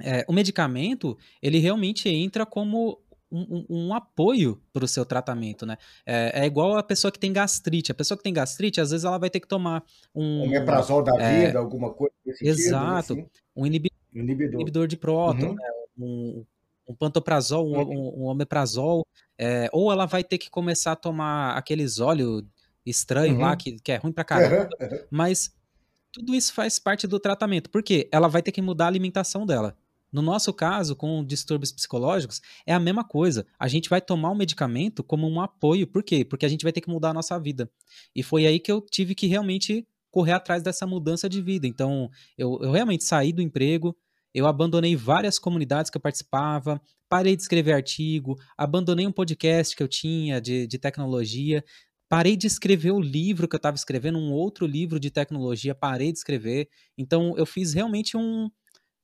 [0.00, 2.98] É, o medicamento, ele realmente entra como
[3.30, 5.76] um, um, um apoio para o seu tratamento, né?
[6.04, 7.90] É, é, igual a pessoa que tem gastrite.
[7.92, 9.82] A pessoa que tem gastrite, às vezes ela vai ter que tomar
[10.14, 10.44] um...
[10.44, 13.14] Um meprazol da é, vida, alguma coisa desse Exato.
[13.14, 13.26] Assim.
[13.54, 14.54] Um inibidor, inibidor.
[14.54, 15.54] inibidor de próton, uhum.
[15.54, 15.70] né?
[15.98, 16.44] um,
[16.88, 17.90] um pantoprazol, um, uhum.
[17.90, 19.06] um, um omeprazol.
[19.38, 22.44] É, ou ela vai ter que começar a tomar aqueles óleos
[22.84, 23.42] estranhos uhum.
[23.42, 24.68] lá, que, que é ruim pra caramba.
[25.10, 25.52] Mas
[26.12, 29.76] tudo isso faz parte do tratamento, porque ela vai ter que mudar a alimentação dela.
[30.16, 33.46] No nosso caso, com distúrbios psicológicos, é a mesma coisa.
[33.58, 35.86] A gente vai tomar o um medicamento como um apoio.
[35.86, 36.24] Por quê?
[36.24, 37.70] Porque a gente vai ter que mudar a nossa vida.
[38.14, 41.66] E foi aí que eu tive que realmente correr atrás dessa mudança de vida.
[41.66, 43.94] Então, eu, eu realmente saí do emprego,
[44.32, 49.82] eu abandonei várias comunidades que eu participava, parei de escrever artigo, abandonei um podcast que
[49.82, 51.62] eu tinha de, de tecnologia,
[52.08, 56.10] parei de escrever o livro que eu estava escrevendo, um outro livro de tecnologia, parei
[56.10, 56.70] de escrever.
[56.96, 58.48] Então, eu fiz realmente um,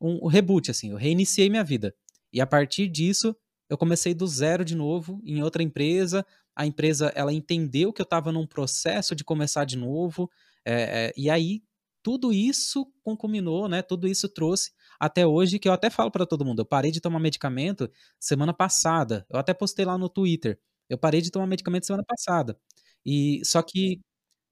[0.03, 1.95] um, reboot, assim, eu reiniciei minha vida.
[2.33, 3.37] E a partir disso,
[3.69, 6.27] eu comecei do zero de novo em outra empresa.
[6.55, 10.31] A empresa, ela entendeu que eu estava num processo de começar de novo.
[10.65, 11.63] É, é, e aí,
[12.03, 13.81] tudo isso concluminou, né?
[13.81, 16.61] Tudo isso trouxe até hoje, que eu até falo para todo mundo.
[16.61, 19.25] Eu parei de tomar medicamento semana passada.
[19.31, 20.59] Eu até postei lá no Twitter.
[20.89, 22.59] Eu parei de tomar medicamento semana passada.
[23.07, 24.01] E só que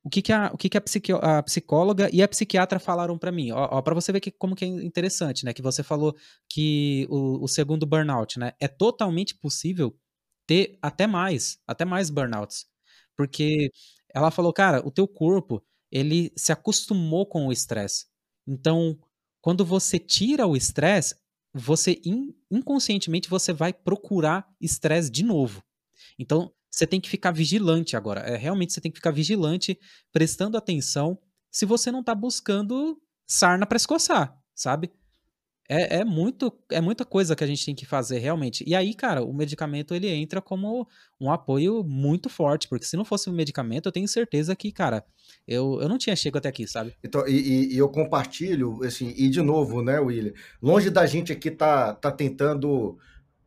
[0.03, 3.19] o que, que, a, o que, que a, psiqui, a psicóloga e a psiquiatra falaram
[3.19, 3.53] para mim?
[3.53, 5.53] Ó, ó para você ver que, como que é interessante, né?
[5.53, 6.17] Que você falou
[6.49, 8.53] que o, o segundo burnout, né?
[8.59, 9.95] É totalmente possível
[10.47, 12.67] ter até mais, até mais burnouts.
[13.17, 13.71] Porque
[14.15, 18.07] ela falou, cara, o teu corpo, ele se acostumou com o estresse.
[18.47, 18.99] Então,
[19.41, 21.15] quando você tira o estresse,
[21.53, 25.63] você in, inconscientemente você vai procurar estresse de novo.
[26.19, 28.21] Então, você tem que ficar vigilante agora.
[28.21, 29.79] É, realmente você tem que ficar vigilante,
[30.13, 31.19] prestando atenção
[31.51, 34.91] se você não está buscando sarna para escoçar, sabe?
[35.73, 38.65] É, é, muito, é muita coisa que a gente tem que fazer realmente.
[38.67, 40.85] E aí, cara, o medicamento ele entra como
[41.21, 45.05] um apoio muito forte, porque se não fosse o medicamento, eu tenho certeza que, cara,
[45.47, 46.97] eu, eu não tinha chego até aqui, sabe?
[47.05, 50.33] Então, e, e eu compartilho, assim, e de novo, né, William?
[50.61, 52.99] Longe da gente aqui tá, tá tentando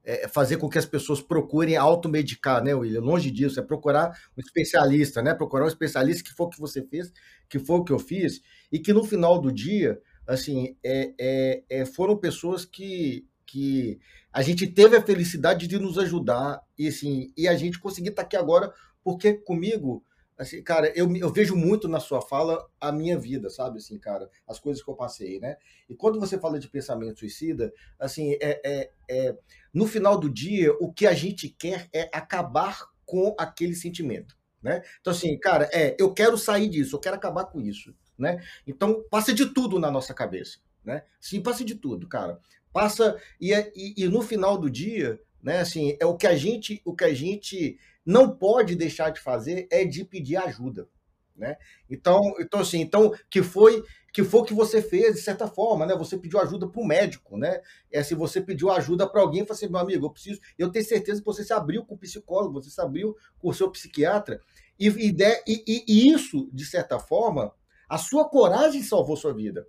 [0.03, 3.01] é, fazer com que as pessoas procurem automedicar, né, William?
[3.01, 5.33] Longe disso, é procurar um especialista, né?
[5.33, 7.11] Procurar um especialista que for o que você fez,
[7.49, 11.63] que for o que eu fiz, e que no final do dia, assim, é, é,
[11.69, 13.99] é, foram pessoas que, que
[14.31, 18.23] a gente teve a felicidade de nos ajudar, e assim, e a gente conseguir estar
[18.23, 20.03] aqui agora, porque comigo
[20.37, 23.77] Assim, cara, eu, eu vejo muito na sua fala a minha vida, sabe?
[23.77, 25.57] Assim, cara, as coisas que eu passei, né?
[25.87, 29.37] E quando você fala de pensamento suicida, assim, é, é, é,
[29.73, 34.81] no final do dia, o que a gente quer é acabar com aquele sentimento, né?
[34.99, 38.43] Então, assim, cara, é, eu quero sair disso, eu quero acabar com isso, né?
[38.65, 41.03] Então, passa de tudo na nossa cabeça, né?
[41.19, 42.39] Sim, passa de tudo, cara.
[42.71, 46.35] Passa, e, é, e, e no final do dia, né, assim, é o que a
[46.35, 50.87] gente, o que a gente não pode deixar de fazer é de pedir ajuda,
[51.35, 51.57] né?
[51.89, 55.95] Então, então assim, então que foi que foi que você fez de certa forma, né?
[55.95, 57.61] Você pediu ajuda para o médico, né?
[57.91, 60.85] É se você pediu ajuda para alguém, falou assim, meu amigo, eu preciso, eu tenho
[60.85, 64.39] certeza que você se abriu com o psicólogo, você se abriu com o seu psiquiatra
[64.79, 65.15] e, e,
[65.47, 67.51] e, e isso de certa forma,
[67.89, 69.65] a sua coragem salvou sua vida,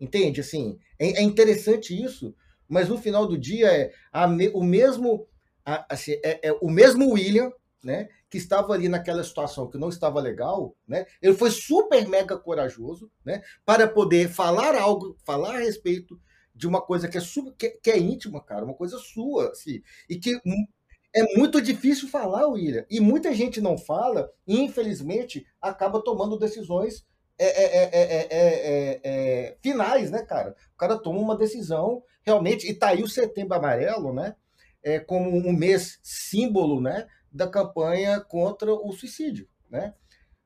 [0.00, 0.40] entende?
[0.40, 2.34] Assim, é, é interessante isso,
[2.68, 5.28] mas no final do dia é a, o mesmo
[5.64, 7.52] a, assim, é, é o mesmo William
[7.86, 12.36] né, que estava ali naquela situação que não estava legal, né, ele foi super mega
[12.36, 16.20] corajoso, né, para poder falar algo, falar a respeito
[16.52, 19.80] de uma coisa que é, super, que, que é íntima, cara, uma coisa sua, assim,
[20.10, 20.40] e que
[21.14, 27.06] é muito difícil falar, William, e muita gente não fala, e infelizmente acaba tomando decisões
[27.38, 30.56] é, é, é, finais, né, cara?
[30.74, 34.34] O cara toma uma decisão realmente, e tá aí o setembro amarelo, né?
[34.82, 37.06] É, como um mês símbolo, né?
[37.36, 39.94] Da campanha contra o suicídio, né?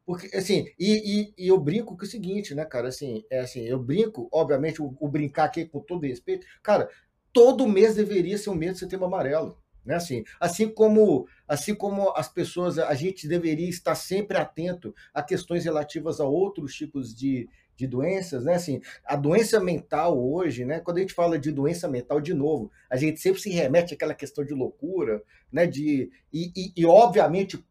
[0.05, 3.61] Porque, assim, e, e, e, eu brinco com o seguinte, né, cara, assim, é assim,
[3.61, 6.89] eu brinco, obviamente, o, o, brincar aqui com todo respeito, cara,
[7.33, 12.13] todo mês deveria ser um mês de setembro amarelo, né, assim, assim como, assim como
[12.17, 17.49] as pessoas, a gente deveria estar sempre atento a questões relativas a outros tipos de,
[17.81, 18.55] de doenças, né?
[18.55, 20.81] Assim, a doença mental hoje, né?
[20.81, 24.15] Quando a gente fala de doença mental, de novo, a gente sempre se remete àquela
[24.15, 25.67] questão de loucura, né?
[25.67, 27.65] De, e, e, e obviamente,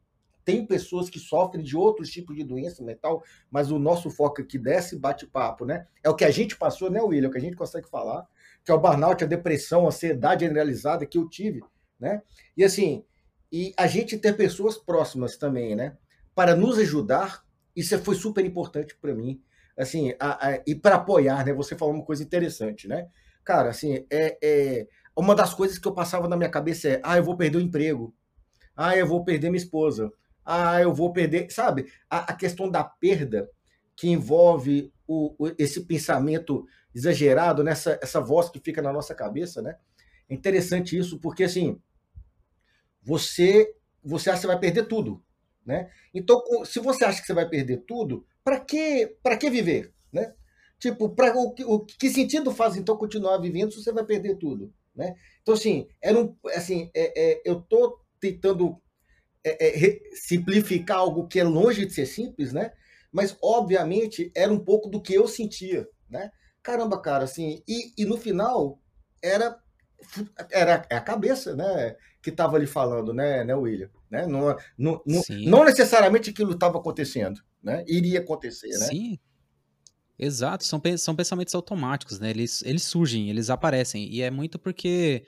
[0.43, 4.57] tem pessoas que sofrem de outros tipos de doença mental, mas o nosso foco aqui
[4.57, 5.85] desse bate-papo, né?
[6.03, 7.27] É o que a gente passou, né, William?
[7.27, 8.27] É o que a gente consegue falar,
[8.65, 11.61] que é o burnout, a depressão, a ansiedade generalizada que eu tive,
[11.99, 12.23] né?
[12.57, 13.05] E assim,
[13.51, 15.95] e a gente ter pessoas próximas também, né?
[16.33, 17.45] Para nos ajudar,
[17.75, 19.39] isso foi super importante para mim
[19.79, 21.53] assim, a, a, e para apoiar, né?
[21.53, 23.07] Você falou uma coisa interessante, né?
[23.43, 27.17] Cara, assim, é, é, uma das coisas que eu passava na minha cabeça é, ah,
[27.17, 28.13] eu vou perder o emprego,
[28.75, 30.11] ah, eu vou perder minha esposa,
[30.45, 31.91] ah, eu vou perder, sabe?
[32.09, 33.49] A, a questão da perda
[33.95, 39.61] que envolve o, o, esse pensamento exagerado, nessa essa voz que fica na nossa cabeça,
[39.61, 39.75] né?
[40.29, 41.81] É interessante isso, porque assim,
[43.01, 45.23] você você acha que vai perder tudo,
[45.65, 45.89] né?
[46.13, 50.33] Então, se você acha que você vai perder tudo, para que, para que viver, né?
[50.79, 54.73] Tipo, pra, o, o, que sentido faz então continuar vivendo se você vai perder tudo?
[54.95, 55.15] Né?
[55.43, 58.81] Então, assim, era um, assim é, é, eu estou tentando
[59.43, 62.71] é, é simplificar algo que é longe de ser simples, né?
[63.11, 66.31] Mas, obviamente, era um pouco do que eu sentia, né?
[66.63, 68.81] Caramba, cara, assim, e, e no final
[69.21, 69.59] era
[70.51, 74.27] era a cabeça, né, que estava ali falando, né, né, William, né?
[74.27, 77.83] Não, não, não, não necessariamente aquilo estava acontecendo, né?
[77.87, 78.87] Iria acontecer, né?
[78.87, 79.19] Sim.
[80.17, 82.29] Exato, são, são pensamentos automáticos, né?
[82.29, 84.11] Eles, eles surgem, eles aparecem.
[84.11, 85.25] E é muito porque,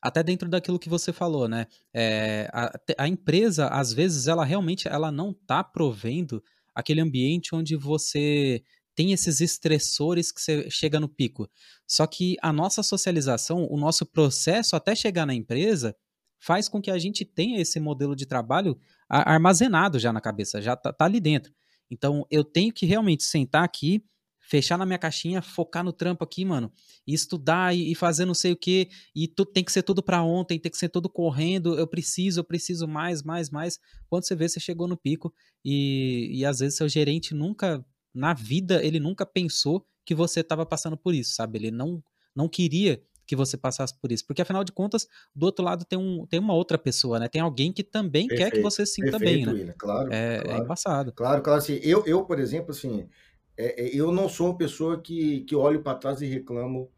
[0.00, 1.66] até dentro daquilo que você falou, né?
[1.94, 6.42] É, a, a, empresa, às vezes, ela realmente ela não está provendo
[6.74, 8.64] aquele ambiente onde você
[8.96, 11.48] tem esses estressores que você chega no pico.
[11.86, 15.94] Só que a nossa socialização, o nosso processo até chegar na empresa,
[16.42, 18.76] faz com que a gente tenha esse modelo de trabalho
[19.08, 21.52] armazenado já na cabeça, já tá, tá ali dentro.
[21.88, 24.02] Então, eu tenho que realmente sentar aqui
[24.44, 26.70] fechar na minha caixinha, focar no trampo aqui, mano,
[27.06, 30.02] e estudar e, e fazer não sei o que, e tu, tem que ser tudo
[30.02, 33.78] para ontem, tem que ser tudo correndo, eu preciso, eu preciso mais, mais, mais.
[34.08, 35.32] Quando você vê, você chegou no pico
[35.64, 40.66] e, e às vezes seu gerente nunca, na vida, ele nunca pensou que você estava
[40.66, 41.58] passando por isso, sabe?
[41.58, 42.02] Ele não,
[42.34, 43.00] não queria
[43.32, 44.26] que você passasse por isso.
[44.26, 47.28] Porque, afinal de contas, do outro lado tem, um, tem uma outra pessoa, né?
[47.28, 49.74] Tem alguém que também perfeito, quer que você se sinta perfeito, bem, né?
[49.78, 51.12] Claro, é, claro, é embaçado.
[51.12, 51.58] Claro, claro.
[51.58, 53.08] Assim, eu, eu, por exemplo, assim,
[53.56, 56.90] é, é, eu não sou uma pessoa que, que olho para trás e reclamo,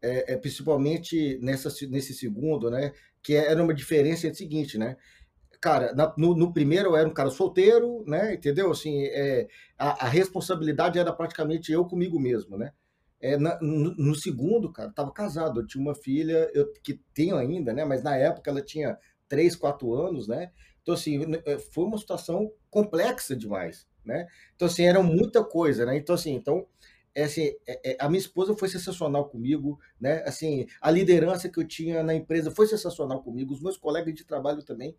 [0.00, 2.92] é, é, principalmente nessa, nesse segundo, né?
[3.20, 4.96] Que era uma diferença o seguinte, né?
[5.60, 8.34] Cara, na, no, no, primeiro eu era um cara solteiro, né?
[8.34, 8.70] Entendeu?
[8.70, 12.70] Assim, é, a, a responsabilidade era praticamente eu comigo mesmo, né?
[13.20, 17.36] É, na, no, no, segundo, cara, estava casado, eu tinha uma filha, eu, que tenho
[17.36, 17.84] ainda, né?
[17.84, 20.50] Mas na época ela tinha 3, 4 anos, né?
[20.82, 24.26] Então, assim, é, foi uma situação complexa demais, né?
[24.56, 25.96] Então, assim, era muita coisa, né?
[25.96, 26.66] Então, assim, então,
[27.14, 30.22] é, assim, é, é, a minha esposa foi sensacional comigo, né?
[30.24, 34.24] Assim, a liderança que eu tinha na empresa foi sensacional comigo, os meus colegas de
[34.24, 34.96] trabalho também,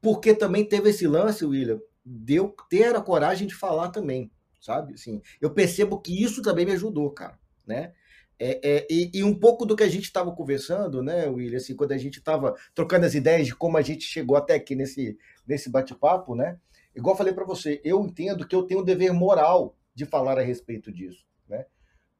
[0.00, 4.94] porque também teve esse lance, William, de eu ter a coragem de falar também, sabe?
[4.94, 7.38] Assim, eu percebo que isso também me ajudou, cara,
[7.70, 7.92] né?
[8.38, 11.76] É, é, e, e, um pouco do que a gente estava conversando, né, William, assim,
[11.76, 15.18] quando a gente estava trocando as ideias de como a gente chegou até aqui nesse,
[15.46, 16.58] nesse bate-papo, né?
[16.96, 20.42] Igual falei para você, eu entendo que eu tenho o dever moral de falar a
[20.42, 21.29] respeito disso?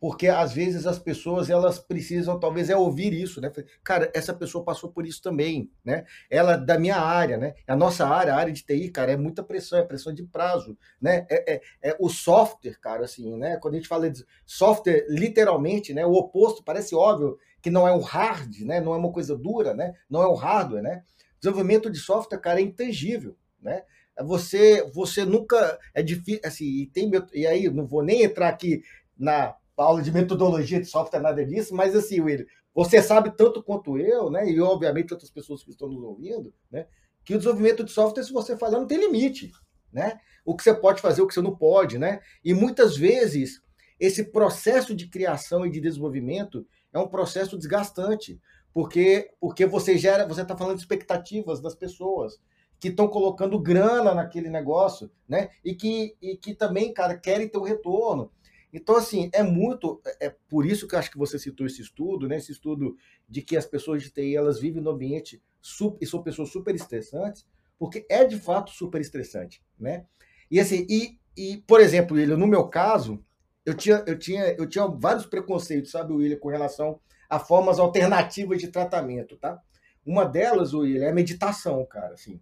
[0.00, 3.52] Porque às vezes as pessoas elas precisam talvez é ouvir isso, né?
[3.84, 6.06] Cara, essa pessoa passou por isso também, né?
[6.30, 7.54] Ela da minha área, né?
[7.66, 10.76] A nossa área, a área de TI, cara, é muita pressão, é pressão de prazo,
[10.98, 11.26] né?
[11.30, 11.60] É, é,
[11.90, 13.58] é o software, cara, assim, né?
[13.58, 16.06] Quando a gente fala de software, literalmente, né?
[16.06, 18.80] O oposto parece óbvio que não é um hard, né?
[18.80, 19.92] Não é uma coisa dura, né?
[20.08, 21.02] Não é um hardware, né?
[21.38, 23.82] Desenvolvimento de software, cara, é intangível, né?
[24.22, 28.82] você você nunca é difícil assim e tem e aí não vou nem entrar aqui
[29.18, 33.98] na aula de metodologia de software nada disso mas assim Will você sabe tanto quanto
[33.98, 36.86] eu né e obviamente outras pessoas que estão nos ouvindo né
[37.24, 39.50] que o desenvolvimento de software se você falar não tem limite
[39.92, 43.62] né o que você pode fazer o que você não pode né e muitas vezes
[43.98, 48.40] esse processo de criação e de desenvolvimento é um processo desgastante
[48.72, 52.38] porque porque você gera você está falando de expectativas das pessoas
[52.80, 55.50] que estão colocando grana naquele negócio, né?
[55.62, 58.32] E que, e que também, cara, querem ter um retorno.
[58.72, 60.00] Então, assim, é muito.
[60.04, 62.37] É, é por isso que acho que você citou esse estudo, né?
[62.37, 62.96] Esse estudo
[63.28, 66.74] de que as pessoas de TI elas vivem no ambiente super, e são pessoas super
[66.74, 67.46] estressantes,
[67.78, 70.06] porque é de fato super estressante, né?
[70.50, 73.24] E assim, e, e por exemplo, William, no meu caso,
[73.64, 78.61] eu tinha, eu tinha, eu tinha vários preconceitos, sabe, William, com relação a formas alternativas
[78.61, 79.61] de tratamento, tá?
[80.04, 82.40] Uma delas, William, é a meditação, cara, assim.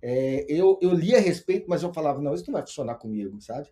[0.00, 3.40] É, eu, eu li a respeito, mas eu falava, não, isso não vai funcionar comigo,
[3.40, 3.68] sabe?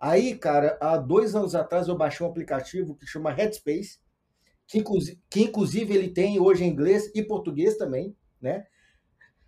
[0.00, 3.98] Aí, cara, há dois anos atrás eu baixei um aplicativo que chama Headspace,
[4.66, 8.66] que inclusive, que inclusive ele tem hoje em inglês e português também, né?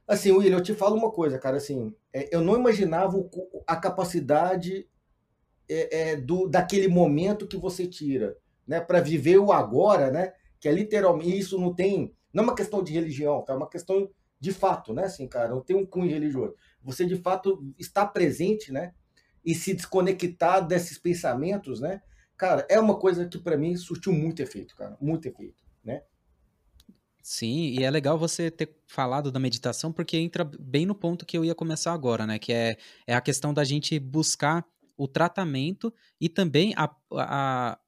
[0.09, 3.17] Assim, William, eu te falo uma coisa, cara, assim, é, eu não imaginava
[3.65, 4.89] a capacidade
[5.69, 10.33] é, é, do, daquele momento que você tira, né, para viver o agora, né?
[10.59, 13.53] Que é literalmente isso não tem, não é uma questão de religião, tá?
[13.53, 14.11] É uma questão
[14.41, 15.05] de fato, né?
[15.05, 16.55] Assim, cara, não tem um cunho religioso.
[16.83, 18.93] Você de fato está presente, né?
[19.45, 22.03] E se desconectar desses pensamentos, né?
[22.37, 26.03] Cara, é uma coisa que para mim surtiu muito efeito, cara, muito efeito, né?
[27.23, 31.37] Sim, e é legal você ter falado da meditação, porque entra bem no ponto que
[31.37, 32.39] eu ia começar agora, né?
[32.39, 32.77] Que é,
[33.07, 34.65] é a questão da gente buscar
[34.97, 37.79] o tratamento e também a, a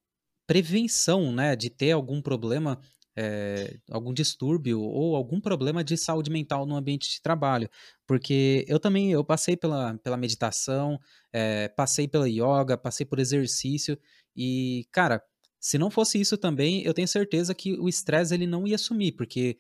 [0.47, 1.57] prevenção, né?
[1.57, 2.79] De ter algum problema
[3.17, 7.69] é, algum distúrbio ou algum problema de saúde mental no ambiente de trabalho.
[8.07, 10.99] Porque eu também eu passei pela, pela meditação,
[11.33, 13.99] é, passei pela yoga, passei por exercício,
[14.37, 15.23] E, cara,
[15.61, 19.13] se não fosse isso também, eu tenho certeza que o estresse ele não ia sumir,
[19.13, 19.59] porque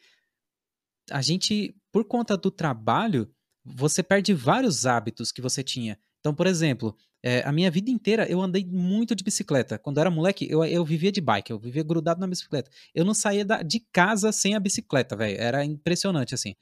[1.10, 3.30] a gente, por conta do trabalho,
[3.64, 5.98] você perde vários hábitos que você tinha.
[6.20, 9.78] Então, por exemplo, é, a minha vida inteira eu andei muito de bicicleta.
[9.78, 12.70] Quando eu era moleque, eu, eu vivia de bike, eu vivia grudado na bicicleta.
[12.92, 15.40] Eu não saía da, de casa sem a bicicleta, velho.
[15.40, 16.56] Era impressionante, assim.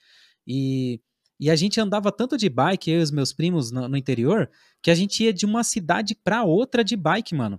[0.46, 1.00] E,
[1.38, 4.50] e a gente andava tanto de bike, eu e os meus primos no, no interior,
[4.82, 7.58] que a gente ia de uma cidade pra outra de bike, mano.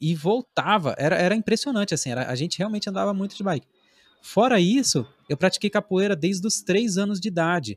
[0.00, 0.94] E voltava.
[0.98, 2.10] Era, era impressionante, assim.
[2.10, 3.66] Era, a gente realmente andava muito de bike.
[4.22, 7.76] Fora isso, eu pratiquei capoeira desde os três anos de idade.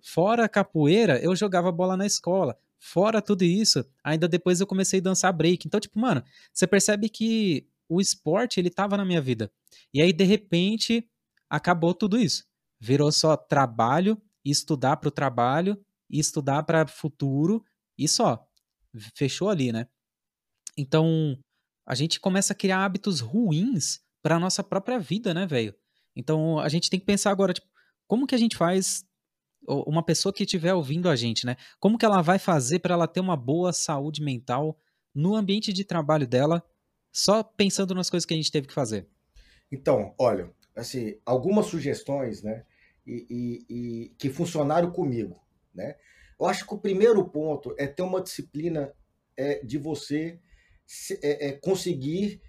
[0.00, 2.56] Fora capoeira, eu jogava bola na escola.
[2.84, 5.68] Fora tudo isso, ainda depois eu comecei a dançar break.
[5.68, 6.20] Então, tipo, mano,
[6.52, 9.52] você percebe que o esporte, ele tava na minha vida.
[9.94, 11.08] E aí, de repente,
[11.48, 12.44] acabou tudo isso.
[12.80, 15.80] Virou só trabalho, estudar para o trabalho,
[16.10, 17.64] estudar para futuro
[17.96, 18.44] e só.
[19.14, 19.86] Fechou ali, né?
[20.76, 21.38] Então,
[21.86, 25.72] a gente começa a criar hábitos ruins para nossa própria vida, né, velho?
[26.16, 27.68] Então, a gente tem que pensar agora, tipo,
[28.08, 29.04] como que a gente faz
[29.66, 31.56] uma pessoa que estiver ouvindo a gente, né?
[31.78, 34.76] Como que ela vai fazer para ela ter uma boa saúde mental
[35.14, 36.62] no ambiente de trabalho dela,
[37.12, 39.06] só pensando nas coisas que a gente teve que fazer?
[39.70, 42.64] Então, olha, assim, algumas sugestões, né?
[43.06, 45.40] E, e, e que funcionaram comigo,
[45.74, 45.96] né?
[46.38, 48.92] Eu acho que o primeiro ponto é ter uma disciplina
[49.36, 50.40] é, de você
[51.22, 52.40] é, é, conseguir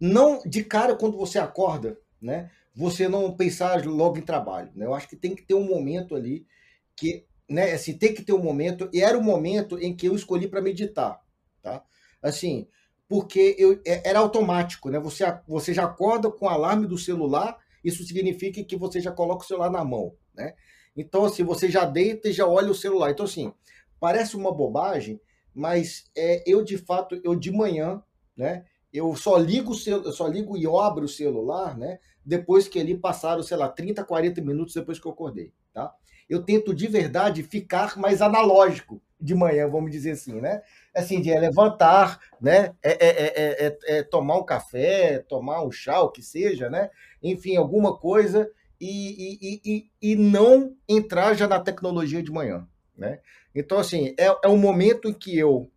[0.00, 2.50] não de cara quando você acorda, né?
[2.78, 4.70] Você não pensar logo em trabalho.
[4.72, 4.86] Né?
[4.86, 6.46] Eu acho que tem que ter um momento ali
[6.94, 10.14] que, né, assim, tem que ter um momento, e era o momento em que eu
[10.14, 11.20] escolhi para meditar,
[11.60, 11.82] tá?
[12.22, 12.68] Assim,
[13.08, 15.00] porque eu, é, era automático, né?
[15.00, 19.44] Você, você já acorda com o alarme do celular, isso significa que você já coloca
[19.44, 20.54] o celular na mão, né?
[20.96, 23.10] Então, assim, você já deita e já olha o celular.
[23.10, 23.52] Então, assim,
[23.98, 25.20] parece uma bobagem,
[25.52, 28.00] mas é, eu, de fato, eu de manhã,
[28.36, 28.64] né?
[28.92, 31.98] Eu só ligo o eu só ligo e abro o celular, né?
[32.28, 35.94] Depois que ali passaram, sei lá, 30, 40 minutos depois que eu acordei, tá?
[36.28, 40.60] Eu tento de verdade ficar mais analógico de manhã, vamos dizer assim, né?
[40.94, 42.74] Assim, de é levantar, né?
[42.82, 46.90] É, é, é, é, tomar um café, tomar um chá, o que seja, né?
[47.22, 48.46] Enfim, alguma coisa
[48.78, 53.20] e, e, e, e não entrar já na tecnologia de manhã, né?
[53.54, 55.70] Então, assim, é, é um momento em que eu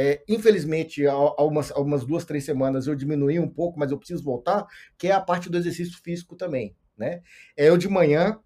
[0.00, 3.98] é, infelizmente, há, umas, há umas duas, três semanas eu diminuí um pouco, mas eu
[3.98, 4.64] preciso voltar,
[4.96, 7.20] que é a parte do exercício físico também, né?
[7.56, 8.38] É eu de manhã,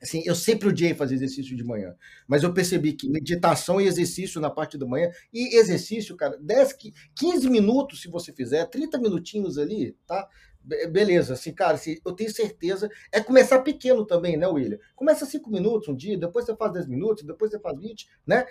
[0.00, 1.96] assim, eu sempre odiei fazer exercício de manhã,
[2.28, 6.74] mas eu percebi que meditação e exercício na parte da manhã, e exercício, cara, 10,
[7.16, 10.28] 15 minutos se você fizer, 30 minutinhos ali, tá?
[10.64, 12.88] Beleza, assim, cara, assim, eu tenho certeza.
[13.10, 14.78] É começar pequeno também, né, William?
[14.94, 18.46] Começa cinco minutos um dia, depois você faz 10 minutos, depois você faz 20, né?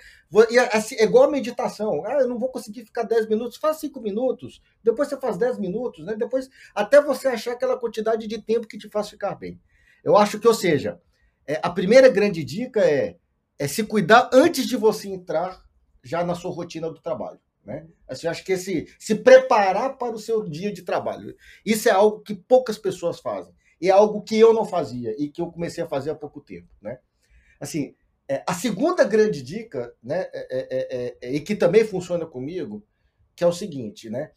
[0.50, 2.06] E assim, é igual a meditação.
[2.06, 5.58] Ah, eu não vou conseguir ficar 10 minutos, faz cinco minutos, depois você faz 10
[5.58, 6.16] minutos, né?
[6.16, 9.60] Depois, até você achar aquela quantidade de tempo que te faz ficar bem.
[10.04, 11.00] Eu acho que, ou seja,
[11.48, 13.16] é, a primeira grande dica é,
[13.58, 15.64] é se cuidar antes de você entrar
[16.04, 17.40] já na sua rotina do trabalho.
[17.64, 17.88] Né?
[18.08, 21.36] Assim, acho que esse, se preparar para o seu dia de trabalho.
[21.66, 23.54] Isso é algo que poucas pessoas fazem.
[23.80, 26.42] E é algo que eu não fazia e que eu comecei a fazer há pouco
[26.42, 26.68] tempo.
[26.82, 27.00] Né?
[27.60, 27.96] Assim,
[28.28, 32.86] é, a segunda grande dica, né, é, é, é, e que também funciona comigo,
[33.36, 34.32] que é o seguinte, né?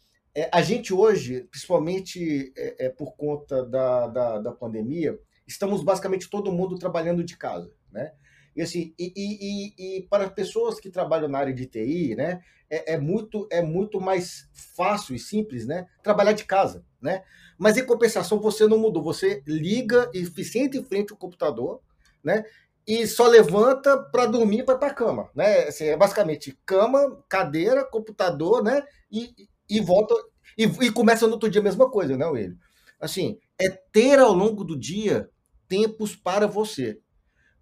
[0.50, 2.52] a gente hoje, principalmente
[2.98, 5.16] por conta da, da, da pandemia,
[5.46, 8.12] estamos basicamente todo mundo trabalhando de casa, né?
[8.54, 12.40] E, assim, e, e, e, para pessoas que trabalham na área de TI, né,
[12.70, 16.84] é, é, muito, é muito mais fácil e simples né, trabalhar de casa.
[17.00, 17.22] Né?
[17.58, 19.02] Mas em compensação, você não mudou.
[19.02, 21.80] Você liga e senta em frente ao computador
[22.22, 22.44] né,
[22.86, 25.30] e só levanta para dormir ir para a cama.
[25.34, 25.64] Né?
[25.64, 30.14] Assim, é basicamente cama, cadeira, computador né, e, e volta.
[30.56, 32.56] E, e começa no outro dia a mesma coisa, né, William?
[33.00, 35.28] Assim, é ter ao longo do dia
[35.68, 37.00] tempos para você.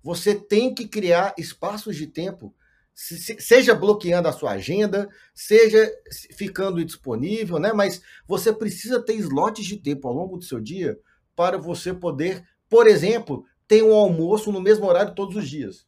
[0.02, 2.54] Você tem que criar espaços de tempo,
[2.94, 5.90] seja bloqueando a sua agenda, seja
[6.36, 7.72] ficando disponível, né?
[7.72, 10.98] Mas você precisa ter slots de tempo ao longo do seu dia
[11.36, 15.86] para você poder, por exemplo, ter um almoço no mesmo horário todos os dias.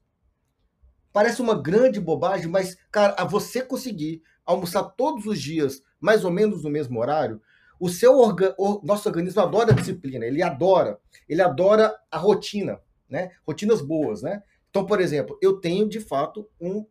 [1.13, 6.31] Parece uma grande bobagem, mas, cara, a você conseguir almoçar todos os dias, mais ou
[6.31, 7.41] menos no mesmo horário,
[7.79, 8.55] o seu orga...
[8.59, 10.99] o nosso organismo adora a disciplina, ele adora,
[11.29, 13.31] ele adora a rotina né?
[13.47, 14.43] Rotinas boas, né?
[14.71, 16.87] Então, por exemplo, eu tenho de fato um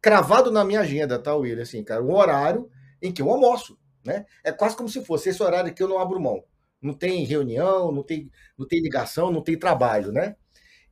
[0.00, 1.62] cravado na minha agenda, tá, William?
[1.62, 2.70] Assim, cara, um horário
[3.00, 4.26] em que eu almoço, né?
[4.44, 6.44] É quase como se fosse esse horário que eu não abro mão.
[6.80, 10.36] Não tem reunião, não tem, não tem ligação, não tem trabalho, né?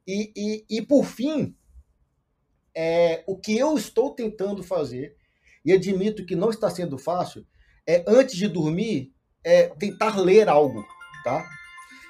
[0.06, 1.54] E, e, e por fim,
[2.74, 5.16] é, o que eu estou tentando fazer,
[5.64, 7.46] e admito que não está sendo fácil,
[7.86, 10.84] é antes de dormir, é tentar ler algo,
[11.22, 11.46] tá?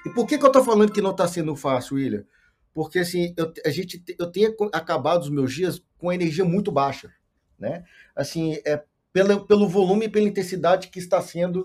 [0.05, 2.25] E por que, que eu estou falando que não está sendo fácil, William?
[2.73, 7.13] Porque assim, eu, a gente, eu tenho acabado os meus dias com energia muito baixa,
[7.59, 7.85] né?
[8.15, 8.83] Assim, é
[9.13, 11.65] pelo, pelo volume e pela intensidade que está sendo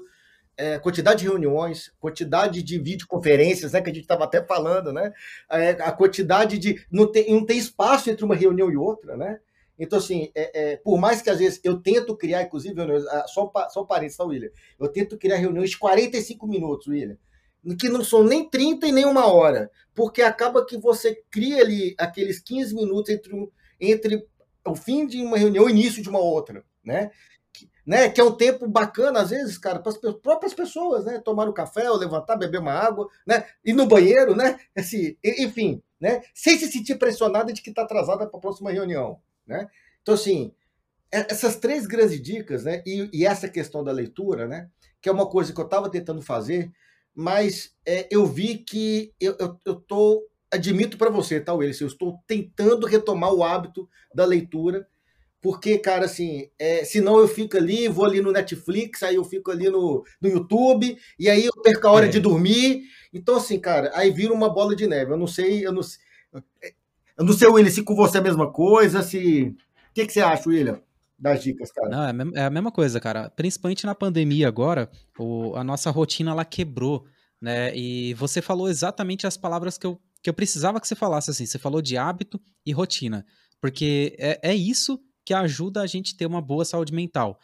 [0.56, 5.12] é, quantidade de reuniões, quantidade de videoconferências, né, que a gente estava até falando, né,
[5.50, 9.40] é, a quantidade de não tem, não tem espaço entre uma reunião e outra, né?
[9.80, 12.76] Então, assim, é, é, por mais que às vezes eu tento criar, inclusive,
[13.28, 14.50] só, só um parênteses, tá, William?
[14.78, 17.18] Eu tento criar reuniões de 45 minutos, William,
[17.78, 21.96] que não são nem 30 e nem uma hora, porque acaba que você cria ali
[21.98, 23.50] aqueles 15 minutos entre, um,
[23.80, 24.26] entre
[24.66, 27.12] o fim de uma reunião e o início de uma outra, né?
[27.86, 28.08] né?
[28.08, 31.20] Que é um tempo bacana, às vezes, cara, para as próprias pessoas, né?
[31.20, 33.46] Tomar um café, ou levantar, beber uma água, né?
[33.66, 34.60] Ir no banheiro, né?
[34.78, 36.22] Assim, enfim, né?
[36.34, 39.68] Sem se sentir pressionada de que está atrasada para a próxima reunião, né?
[40.04, 40.54] Então, assim,
[41.12, 42.84] é, essas três grandes dicas, né?
[42.86, 44.70] E, e essa questão da leitura, né?
[45.02, 46.72] Que é uma coisa que eu estava tentando fazer,
[47.20, 51.82] mas é, eu vi que eu, eu, eu tô, admito para você, tá, Willis?
[51.82, 54.88] Eu estou tentando retomar o hábito da leitura
[55.42, 59.52] porque, cara, assim, é, senão eu fico ali, vou ali no Netflix, aí eu fico
[59.52, 62.10] ali no, no YouTube, e aí eu perco a hora é.
[62.10, 62.84] de dormir.
[63.14, 65.12] Então, assim, cara, aí vira uma bola de neve.
[65.12, 66.02] Eu não sei, eu não sei.
[67.18, 69.56] Eu não sei, William, se com você é a mesma coisa, se.
[69.92, 70.82] O que, que você acha, William?
[71.20, 71.90] Das dicas, cara.
[71.90, 73.30] Não, é a mesma coisa, cara.
[73.30, 77.06] Principalmente na pandemia agora, o, a nossa rotina ela quebrou,
[77.42, 77.76] né?
[77.76, 81.46] E você falou exatamente as palavras que eu, que eu precisava que você falasse, assim.
[81.46, 83.26] Você falou de hábito e rotina.
[83.60, 87.38] Porque é, é isso que ajuda a gente ter uma boa saúde mental.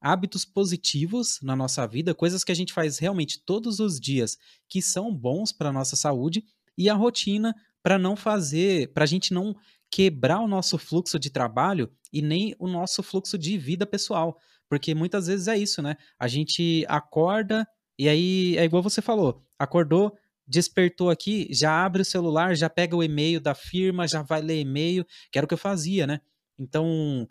[0.00, 4.36] Hábitos positivos na nossa vida, coisas que a gente faz realmente todos os dias
[4.68, 6.44] que são bons para nossa saúde,
[6.76, 9.56] e a rotina para não fazer, para a gente não
[9.92, 14.38] quebrar o nosso fluxo de trabalho e nem o nosso fluxo de vida pessoal.
[14.68, 15.96] Porque muitas vezes é isso, né?
[16.18, 17.68] A gente acorda
[17.98, 20.16] e aí é igual você falou, acordou,
[20.46, 24.60] despertou aqui, já abre o celular, já pega o e-mail da firma, já vai ler
[24.60, 26.20] e-mail, que era o que eu fazia, né?
[26.58, 27.28] Então,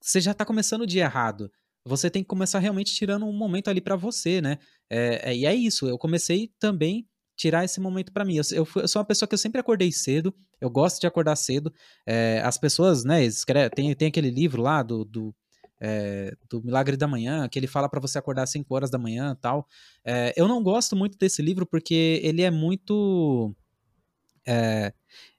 [0.00, 1.50] você já está começando o dia errado.
[1.84, 4.58] Você tem que começar realmente tirando um momento ali para você, né?
[4.88, 5.88] É, é, e é isso.
[5.88, 7.06] Eu comecei também
[7.36, 8.36] tirar esse momento para mim.
[8.36, 10.34] Eu, eu, eu, sou uma pessoa que eu sempre acordei cedo.
[10.60, 11.72] Eu gosto de acordar cedo.
[12.06, 13.24] É, as pessoas, né?
[13.24, 15.34] Escreve, tem, tem aquele livro lá do, do
[15.80, 18.98] é, do Milagre da Manhã, que ele fala para você acordar às 5 horas da
[18.98, 19.66] manhã tal.
[20.04, 23.54] É, eu não gosto muito desse livro porque ele é muito.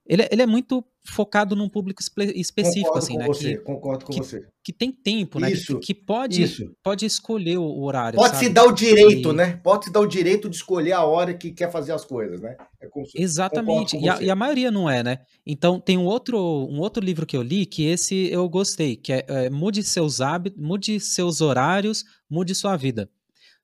[0.07, 3.25] Ele, é, ele é muito focado num público específico, concordo assim, com né?
[3.25, 4.47] Você, que, concordo com que, você.
[4.63, 5.51] Que tem tempo, né?
[5.51, 6.71] Isso, que, que pode, isso.
[6.83, 8.17] pode escolher o horário.
[8.17, 8.45] Pode sabe?
[8.45, 9.33] se dar o direito, e...
[9.33, 9.59] né?
[9.63, 12.55] Pode se dar o direito de escolher a hora que quer fazer as coisas, né?
[12.79, 13.97] É Exatamente.
[13.97, 15.19] E a, e a, maioria não é, né?
[15.45, 19.11] Então tem um outro, um outro livro que eu li que esse eu gostei, que
[19.11, 23.09] é, é Mude seus hábitos, mude seus horários, mude sua vida.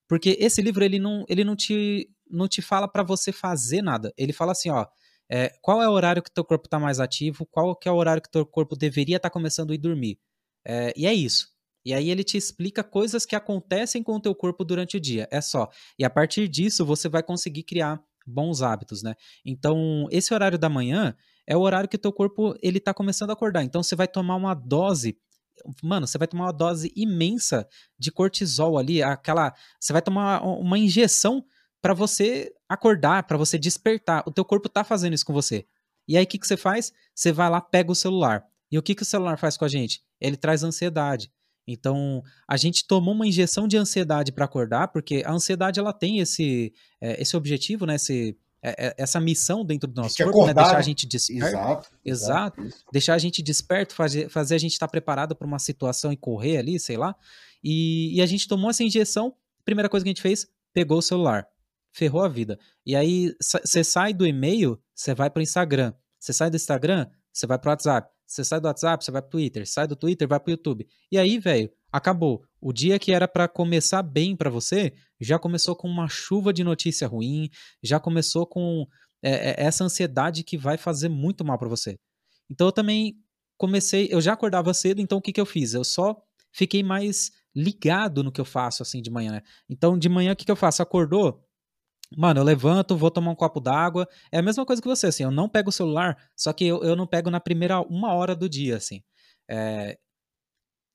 [0.08, 4.12] Porque esse livro ele não, ele não te não te fala para você fazer nada.
[4.18, 4.86] Ele fala assim, ó,
[5.32, 7.96] é, qual é o horário que teu corpo está mais ativo, qual que é o
[7.96, 10.20] horário que teu corpo deveria estar tá começando a ir dormir.
[10.68, 11.48] É, e é isso.
[11.86, 15.28] E aí ele te explica coisas que acontecem com o teu corpo durante o dia.
[15.32, 15.70] É só.
[15.98, 19.16] E a partir disso você vai conseguir criar bons hábitos, né?
[19.44, 21.16] Então, esse horário da manhã
[21.48, 23.64] é o horário que teu corpo ele tá começando a acordar.
[23.64, 25.18] Então você vai tomar uma dose
[25.84, 27.68] Mano, você vai tomar uma dose imensa
[28.00, 29.54] de cortisol ali, aquela.
[29.80, 31.46] Você vai tomar uma injeção
[31.82, 34.24] para você acordar, para você despertar.
[34.26, 35.65] O teu corpo tá fazendo isso com você.
[36.07, 36.93] E aí o que, que você faz?
[37.13, 38.45] Você vai lá, pega o celular.
[38.72, 40.01] E o que, que o celular faz com a gente?
[40.19, 41.30] Ele traz ansiedade.
[41.67, 46.19] Então, a gente tomou uma injeção de ansiedade para acordar, porque a ansiedade ela tem
[46.19, 47.95] esse, é, esse objetivo, né?
[47.95, 50.61] Esse, é, é essa missão dentro do nosso corpo, acordar, né?
[50.61, 51.45] Deixar a gente desperto.
[51.45, 51.89] Exato.
[52.03, 52.61] Exato.
[52.61, 56.11] exato deixar a gente desperto, fazer, fazer a gente estar tá preparado para uma situação
[56.11, 57.15] e correr ali, sei lá.
[57.63, 61.01] E, e a gente tomou essa injeção, primeira coisa que a gente fez, pegou o
[61.01, 61.51] celular
[61.94, 62.58] ferrou a vida.
[62.86, 65.94] E aí você sai do e-mail, você vai para o Instagram.
[66.20, 68.10] Você sai do Instagram, você vai para o WhatsApp.
[68.26, 69.68] Você sai do WhatsApp, você vai para o Twitter.
[69.68, 70.88] Sai do Twitter, vai para o YouTube.
[71.12, 72.44] E aí, velho, acabou.
[72.62, 76.64] O dia que era para começar bem para você, já começou com uma chuva de
[76.64, 77.50] notícia ruim,
[77.84, 78.88] já começou com
[79.22, 81.98] é, essa ansiedade que vai fazer muito mal para você.
[82.50, 83.16] Então eu também
[83.58, 85.74] comecei, eu já acordava cedo, então o que, que eu fiz?
[85.74, 86.16] Eu só
[86.52, 89.42] fiquei mais ligado no que eu faço assim de manhã, né?
[89.70, 90.82] Então de manhã o que, que eu faço?
[90.82, 91.44] Acordou?
[92.16, 94.07] Mano, eu levanto, vou tomar um copo d'água.
[94.32, 95.24] É a mesma coisa que você, assim.
[95.24, 98.36] Eu não pego o celular, só que eu, eu não pego na primeira uma hora
[98.36, 99.01] do dia, assim.
[99.49, 99.97] É,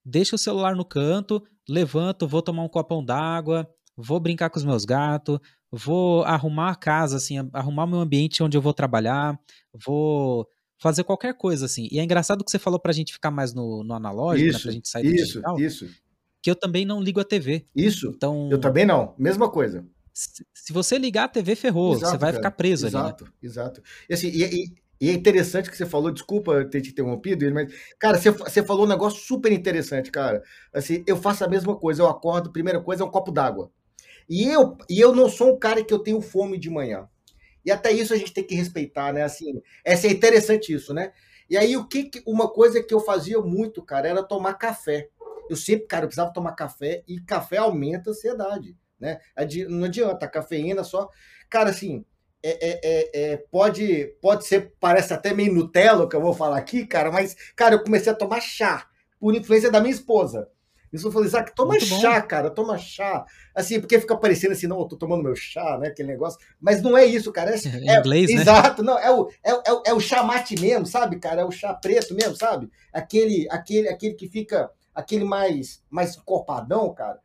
[0.05, 4.65] deixo o celular no canto, levanto, vou tomar um copão d'água, vou brincar com os
[4.65, 5.39] meus gatos,
[5.71, 9.39] vou arrumar a casa, assim, arrumar meu ambiente onde eu vou trabalhar,
[9.85, 10.47] vou
[10.79, 11.89] fazer qualquer coisa, assim.
[11.91, 14.63] E é engraçado que você falou pra gente ficar mais no, no analógico, isso, né,
[14.63, 15.61] pra gente sair do isso, digital.
[15.61, 15.89] Isso,
[16.43, 17.67] que eu também não ligo a TV.
[17.75, 18.13] Isso.
[18.15, 19.15] Então, eu também não.
[19.19, 19.85] Mesma coisa.
[20.55, 21.93] Se você ligar a TV, ferrou.
[21.93, 22.37] Exato, você vai cara.
[22.37, 23.33] ficar preso exato, ali.
[23.33, 23.39] Né?
[23.43, 27.53] Exato, E, assim, e, e, e, é interessante que você falou, desculpa ter te interrompido,
[27.53, 30.43] mas, cara, você, você falou um negócio super interessante, cara.
[30.73, 32.03] Assim, eu faço a mesma coisa.
[32.03, 33.71] Eu acordo, primeira coisa é um copo d'água.
[34.27, 37.07] E eu, e eu não sou um cara que eu tenho fome de manhã.
[37.63, 39.23] E até isso a gente tem que respeitar, né?
[39.23, 41.13] Assim, essa é interessante isso, né?
[41.51, 45.11] E aí, o que, uma coisa que eu fazia muito, cara, era tomar café.
[45.51, 49.21] Eu sempre, cara, eu precisava tomar café e café aumenta a ansiedade, né?
[49.69, 51.09] Não adianta, a cafeína só.
[51.49, 52.05] Cara, assim,
[52.43, 56.35] é, é, é, é, pode, pode ser, parece até meio Nutella o que eu vou
[56.35, 58.87] falar aqui, cara, mas, cara, eu comecei a tomar chá
[59.19, 60.49] por influência da minha esposa.
[60.93, 62.27] Isso eu falei, Isaac, toma Muito chá, bom.
[62.27, 63.25] cara, toma chá.
[63.55, 65.89] Assim, porque fica parecendo assim, não, eu tô tomando meu chá, né?
[65.89, 66.39] Aquele negócio.
[66.61, 67.51] Mas não é isso, cara.
[67.51, 68.41] É, é, é inglês, né?
[68.41, 71.43] Exato, não, é o, é, é, é o chá mate mesmo, sabe, cara?
[71.43, 72.71] É o chá preto mesmo, sabe?
[72.93, 77.19] Aquele, aquele, aquele que fica, aquele mais, mais encorpadão, cara,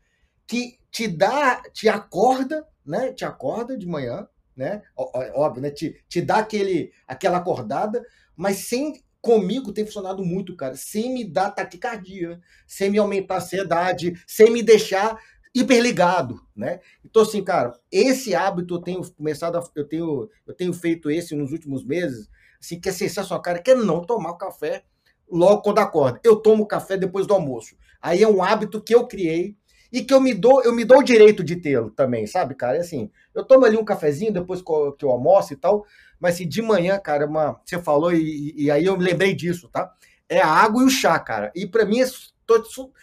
[0.47, 3.13] que te dá, te acorda, né?
[3.13, 4.81] Te acorda de manhã, né?
[4.95, 5.71] Óbvio, né?
[5.71, 11.23] Te, te dá aquele, aquela acordada, mas sem comigo tem funcionado muito, cara, sem me
[11.23, 15.17] dar taquicardia, sem me aumentar a ansiedade, sem me deixar
[15.53, 16.79] hiperligado, né?
[17.05, 21.35] Então assim, cara, esse hábito eu tenho começado a, eu tenho eu tenho feito esse
[21.35, 22.29] nos últimos meses,
[22.59, 24.83] assim, que é sensacional, cara, que é não tomar café
[25.29, 26.19] logo quando acorda.
[26.23, 27.75] Eu tomo café depois do almoço.
[28.01, 29.55] Aí é um hábito que eu criei
[29.91, 32.77] e que eu me dou, eu me dou o direito de tê-lo também, sabe, cara?
[32.77, 35.85] É assim, eu tomo ali um cafezinho depois que eu almoço e tal,
[36.19, 39.67] mas assim, de manhã, cara, uma, você falou e, e aí eu me lembrei disso,
[39.69, 39.91] tá?
[40.29, 41.51] É a água e o chá, cara.
[41.53, 41.99] E para mim,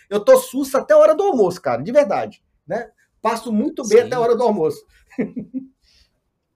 [0.09, 2.91] eu tô sussa até a hora do almoço, cara, de verdade, né?
[3.21, 4.07] Passo muito bem Sim.
[4.07, 4.85] até a hora do almoço.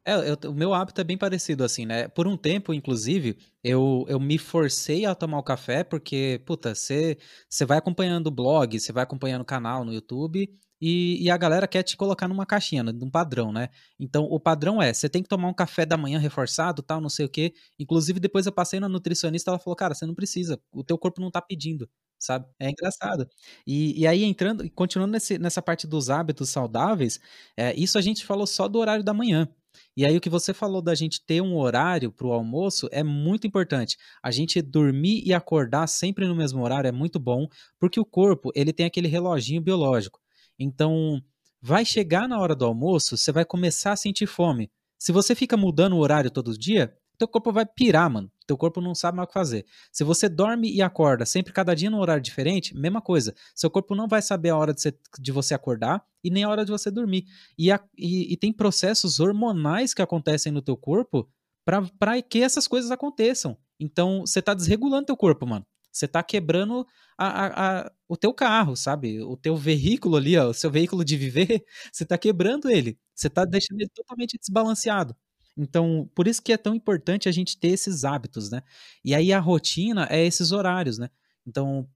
[0.05, 2.09] É, eu, o meu hábito é bem parecido, assim, né?
[2.09, 7.17] Por um tempo, inclusive, eu, eu me forcei a tomar o café, porque, puta, você
[7.65, 10.49] vai acompanhando o blog, você vai acompanhando o canal no YouTube,
[10.85, 13.69] e, e, a galera quer te colocar numa caixinha, num padrão, né?
[14.01, 17.09] Então, o padrão é, você tem que tomar um café da manhã reforçado, tal, não
[17.09, 17.55] sei o quê.
[17.79, 21.21] Inclusive, depois eu passei na nutricionista, ela falou, cara, você não precisa, o teu corpo
[21.21, 21.89] não tá pedindo,
[22.19, 22.47] sabe?
[22.59, 23.29] É engraçado.
[23.65, 27.21] E, e aí, entrando, continuando nesse, nessa parte dos hábitos saudáveis,
[27.57, 29.49] é, isso a gente falou só do horário da manhã.
[29.97, 33.03] E aí o que você falou da gente ter um horário para o almoço é
[33.03, 33.97] muito importante.
[34.23, 37.47] A gente dormir e acordar sempre no mesmo horário é muito bom,
[37.79, 40.21] porque o corpo ele tem aquele reloginho biológico.
[40.59, 41.23] Então,
[41.61, 44.71] vai chegar na hora do almoço, você vai começar a sentir fome.
[44.99, 48.31] Se você fica mudando o horário todo dia, teu corpo vai pirar, mano.
[48.47, 49.65] Teu corpo não sabe mais o que fazer.
[49.93, 53.35] Se você dorme e acorda sempre cada dia num horário diferente, mesma coisa.
[53.55, 56.49] Seu corpo não vai saber a hora de você, de você acordar e nem a
[56.49, 57.25] hora de você dormir.
[57.57, 61.29] E, a, e, e tem processos hormonais que acontecem no teu corpo
[61.65, 63.57] para que essas coisas aconteçam.
[63.79, 65.67] Então, você está desregulando teu corpo, mano.
[65.93, 66.87] Você está quebrando
[67.19, 69.21] a, a, a, o teu carro, sabe?
[69.23, 72.99] O teu veículo ali, ó, o seu veículo de viver, você está quebrando ele.
[73.15, 75.15] Você está deixando ele totalmente desbalanceado.
[75.57, 78.63] Então, por isso que é tão importante a gente ter esses hábitos, né?
[79.05, 81.11] E aí a rotina é esses horários, né?
[81.47, 81.89] Então,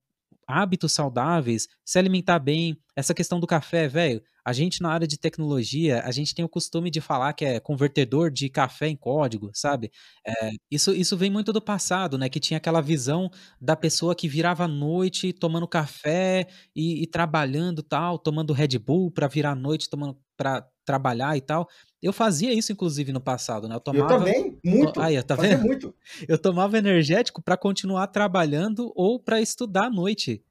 [0.46, 5.18] hábitos saudáveis, se alimentar bem, essa questão do café, velho, a gente na área de
[5.18, 9.50] tecnologia, a gente tem o costume de falar que é convertedor de café em código,
[9.52, 9.90] sabe?
[10.26, 12.28] É, isso, isso vem muito do passado, né?
[12.28, 13.28] Que tinha aquela visão
[13.60, 19.10] da pessoa que virava à noite tomando café e, e trabalhando tal, tomando Red Bull
[19.10, 21.68] para virar à noite tomando para trabalhar e tal.
[22.00, 23.74] Eu fazia isso, inclusive, no passado, né?
[23.74, 25.00] Eu, tomava, eu também, muito.
[25.00, 25.64] Aí, tá vendo?
[25.64, 25.94] muito.
[26.28, 30.42] Eu tomava energético para continuar trabalhando ou para estudar à noite.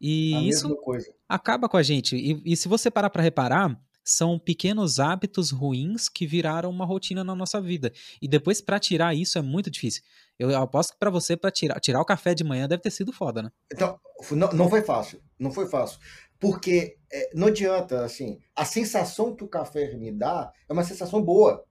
[0.00, 0.76] E a isso
[1.28, 2.16] acaba com a gente.
[2.16, 7.24] E, e se você parar para reparar, são pequenos hábitos ruins que viraram uma rotina
[7.24, 7.92] na nossa vida.
[8.20, 10.02] E depois, para tirar isso, é muito difícil.
[10.38, 13.12] Eu aposto que para você, para tirar, tirar o café de manhã, deve ter sido
[13.12, 13.50] foda, né?
[13.72, 13.98] Então,
[14.32, 15.22] não, não foi fácil.
[15.38, 15.98] Não foi fácil.
[16.44, 21.22] Porque é, não adianta, assim, a sensação que o café me dá é uma sensação
[21.22, 21.64] boa,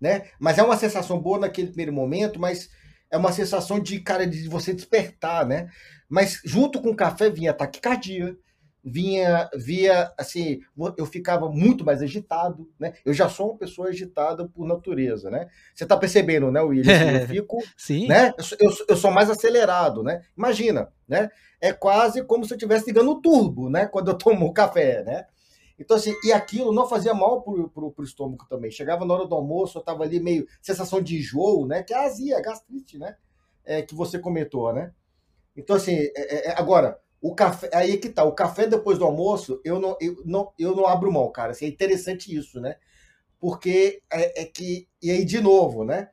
[0.00, 0.30] né?
[0.40, 2.70] Mas é uma sensação boa naquele primeiro momento, mas
[3.10, 5.68] é uma sensação de, cara, de você despertar, né?
[6.08, 8.34] Mas junto com o café vinha taquicardia,
[8.88, 10.60] vinha, via, assim,
[10.96, 12.94] eu ficava muito mais agitado, né?
[13.04, 15.48] Eu já sou uma pessoa agitada por natureza, né?
[15.74, 16.94] Você tá percebendo, né, William?
[16.94, 18.06] Assim, eu fico, Sim.
[18.06, 18.32] né?
[18.60, 20.22] Eu, eu, sou mais acelerado, né?
[20.38, 21.28] Imagina, né?
[21.60, 23.86] É quase como se eu estivesse ligando o turbo, né?
[23.86, 25.26] Quando eu tomo café, né?
[25.76, 28.70] Então, assim, e aquilo não fazia mal pro, pro, pro estômago também.
[28.70, 31.82] Chegava na hora do almoço, eu tava ali meio sensação de enjoo, né?
[31.82, 33.16] Que é azia, gastrite, né?
[33.64, 34.92] É, que você comentou, né?
[35.56, 38.98] Então, assim, é, é, é agora, o café, aí é que tá, o café depois
[38.98, 41.52] do almoço, eu não, eu não, eu não abro mão, cara.
[41.52, 42.76] Assim, é interessante isso, né?
[43.38, 46.08] Porque é, é que, e aí de novo, né?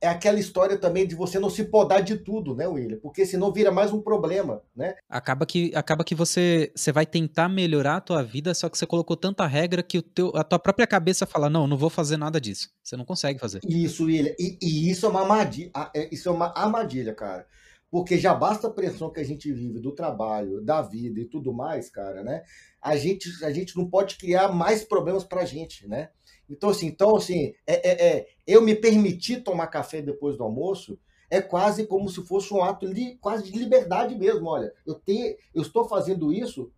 [0.00, 2.98] é aquela história também de você não se podar de tudo, né, William?
[2.98, 4.94] Porque senão vira mais um problema, né?
[5.08, 8.86] Acaba que, acaba que você, você vai tentar melhorar a tua vida, só que você
[8.86, 12.16] colocou tanta regra que o teu, a tua própria cabeça fala, não, não vou fazer
[12.16, 12.70] nada disso.
[12.82, 13.60] Você não consegue fazer.
[13.66, 14.34] Isso, William.
[14.38, 17.46] E, e isso é uma armadilha, é, isso é uma armadilha, cara.
[17.90, 21.52] Porque já basta a pressão que a gente vive do trabalho, da vida e tudo
[21.52, 22.42] mais, cara, né?
[22.82, 26.10] A gente, a gente não pode criar mais problemas pra gente, né?
[26.48, 30.98] Então, assim, então, assim é, é, é, eu me permitir tomar café depois do almoço
[31.28, 34.46] é quase como se fosse um ato de, quase de liberdade mesmo.
[34.46, 36.72] Olha, eu, tenho, eu estou fazendo isso,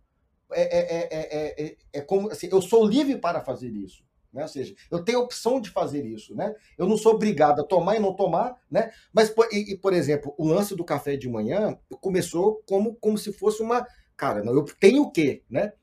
[0.51, 4.03] é, é, é, como assim, eu sou livre para fazer isso.
[4.31, 4.43] Né?
[4.43, 6.53] Ou seja, eu tenho a opção de fazer isso, né?
[6.77, 8.91] Eu não sou obrigado a tomar e não tomar, né?
[9.11, 13.33] Mas, e, e, por exemplo, o lance do café de manhã começou como, como se
[13.33, 13.85] fosse uma.
[14.15, 15.73] Cara, não, eu tenho o quê, né?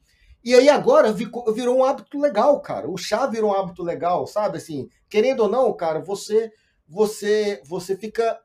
[0.45, 2.89] E aí agora virou um hábito legal, cara.
[2.89, 4.59] O chá virou um hábito legal, sabe?
[4.59, 6.53] Assim, querendo ou não, cara, você
[6.89, 8.39] você você fica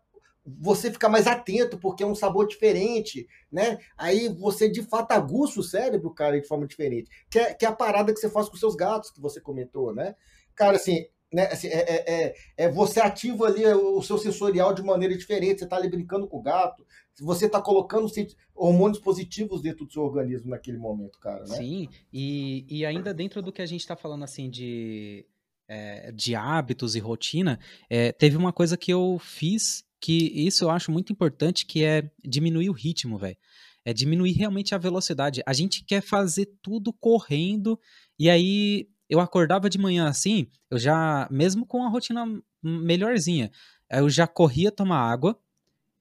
[0.46, 3.78] você fica mais atento porque é um sabor diferente, né?
[3.98, 7.10] Aí você de fato aguça o cérebro, cara, de forma diferente.
[7.30, 9.94] Que é, que é a parada que você faz com seus gatos, que você comentou,
[9.94, 10.16] né?
[10.56, 14.84] Cara, assim, né, assim, é, é, é, é você ativa ali o seu sensorial de
[14.84, 16.86] maneira diferente, você está ali brincando com o gato,
[17.20, 18.12] você está colocando
[18.56, 21.42] hormônios positivos dentro do seu organismo naquele momento, cara.
[21.42, 21.56] Né?
[21.56, 25.26] Sim, e, e ainda dentro do que a gente está falando assim de,
[25.68, 30.72] é, de hábitos e rotina, é, teve uma coisa que eu fiz que isso eu
[30.72, 33.38] acho muito importante, que é diminuir o ritmo, velho.
[33.86, 35.44] É diminuir realmente a velocidade.
[35.46, 37.80] A gente quer fazer tudo correndo,
[38.18, 42.26] e aí eu acordava de manhã assim, eu já, mesmo com a rotina
[42.64, 43.52] melhorzinha,
[43.92, 45.38] eu já corria tomar água,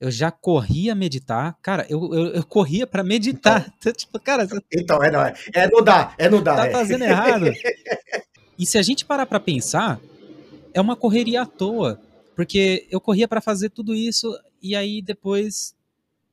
[0.01, 1.59] eu já corria meditar.
[1.61, 3.70] Cara, eu, eu, eu corria para meditar.
[3.78, 6.57] Então, tipo, cara, então é, não, é, é não dá, é não dá.
[6.57, 6.70] Tá é.
[6.70, 7.53] fazendo errado.
[8.59, 10.01] e se a gente parar para pensar,
[10.72, 12.01] é uma correria à toa,
[12.41, 15.76] porque eu corria para fazer tudo isso e aí depois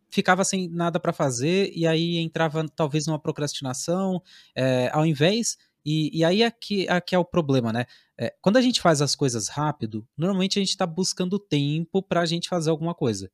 [0.10, 4.24] ficava sem nada para fazer e aí entrava talvez numa procrastinação,
[4.56, 7.84] é, ao invés e, e aí aqui, aqui é o problema, né?
[8.18, 12.22] É, quando a gente faz as coisas rápido, normalmente a gente está buscando tempo para
[12.22, 13.30] a gente fazer alguma coisa.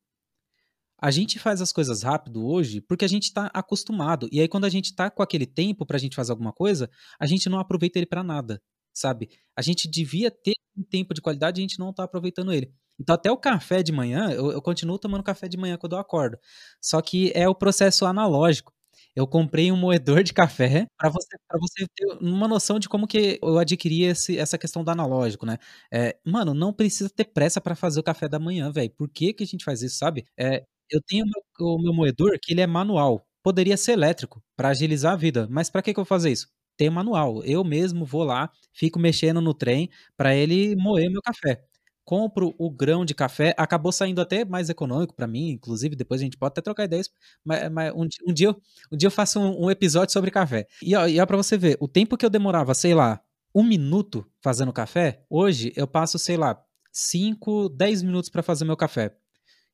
[1.00, 4.28] A gente faz as coisas rápido hoje porque a gente está acostumado.
[4.32, 6.90] E aí, quando a gente está com aquele tempo para a gente fazer alguma coisa,
[7.20, 8.60] a gente não aproveita ele para nada,
[8.92, 9.30] sabe?
[9.56, 12.72] A gente devia ter tempo de qualidade e a gente não está aproveitando ele.
[12.98, 15.98] Então, até o café de manhã, eu, eu, continuo tomando café de manhã quando eu
[15.98, 16.38] acordo.
[16.80, 18.72] Só que é o processo analógico
[19.14, 23.06] eu comprei um moedor de café para você, pra você ter uma noção de como
[23.06, 25.58] que eu adquiri esse, essa questão do analógico, né?
[25.92, 28.90] É, mano, não precisa ter pressa para fazer o café da manhã, velho.
[28.90, 30.24] Por que, que a gente faz isso, sabe?
[30.38, 31.42] É, eu tenho meu,
[31.74, 33.26] o meu moedor que ele é manual.
[33.42, 36.48] Poderia ser elétrico para agilizar a vida, mas para que, que eu vou fazer isso?
[36.76, 37.42] Tem manual.
[37.44, 41.62] Eu mesmo vou lá, fico mexendo no trem para ele moer meu café
[42.04, 46.24] compro o grão de café, acabou saindo até mais econômico para mim, inclusive, depois a
[46.24, 47.10] gente pode até trocar ideias,
[47.44, 48.50] mas, mas um, um, dia,
[48.92, 50.66] um dia eu faço um, um episódio sobre café.
[50.82, 53.20] E, ó, e você ver, o tempo que eu demorava, sei lá,
[53.54, 56.60] um minuto fazendo café, hoje eu passo, sei lá,
[56.92, 59.16] 5, 10 minutos para fazer meu café.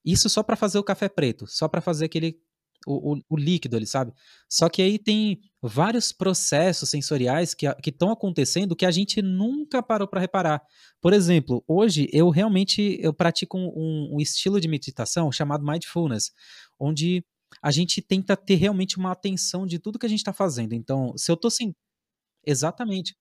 [0.04, 2.38] Isso só para fazer o café preto, só para fazer aquele
[2.86, 4.12] o, o, o, líquido ali, sabe?
[4.48, 10.08] Só que aí tem vários processos sensoriais que estão acontecendo que a gente nunca parou
[10.08, 10.62] para reparar.
[11.00, 16.32] Por exemplo, hoje eu realmente eu pratico um, um, estilo de meditação chamado mindfulness,
[16.78, 17.24] onde
[17.62, 20.72] a gente tenta ter realmente uma atenção de tudo que a gente está fazendo.
[20.72, 21.74] Então, se eu estou sem.
[22.46, 23.14] Exatamente.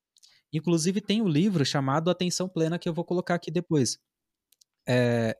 [0.54, 4.00] Inclusive, tem um livro chamado Atenção Plena que eu vou colocar aqui depois.
[4.88, 5.38] É,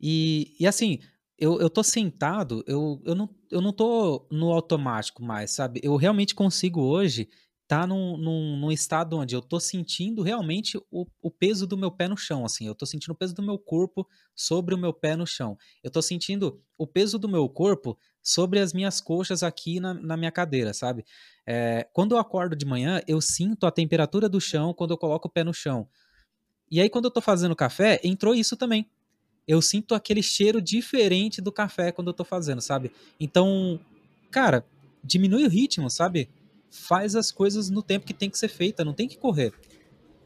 [0.00, 1.00] e, e assim,
[1.38, 5.80] eu, eu tô sentado, eu, eu, não, eu não tô no automático mais, sabe?
[5.82, 7.28] Eu realmente consigo hoje
[7.66, 11.90] tá num, num, num, estado onde eu tô sentindo realmente o, o peso do meu
[11.90, 12.66] pé no chão, assim.
[12.66, 14.06] Eu tô sentindo o peso do meu corpo
[14.36, 15.56] sobre o meu pé no chão.
[15.82, 20.18] Eu tô sentindo o peso do meu corpo sobre as minhas coxas aqui na, na
[20.18, 21.02] minha cadeira, sabe?
[21.46, 25.28] É, quando eu acordo de manhã, eu sinto a temperatura do chão quando eu coloco
[25.28, 25.88] o pé no chão.
[26.70, 28.86] E aí, quando eu tô fazendo café, entrou isso também
[29.46, 32.92] eu sinto aquele cheiro diferente do café quando eu tô fazendo, sabe?
[33.18, 33.78] Então,
[34.30, 34.64] cara,
[35.02, 36.28] diminui o ritmo, sabe?
[36.70, 39.52] Faz as coisas no tempo que tem que ser feita, não tem que correr.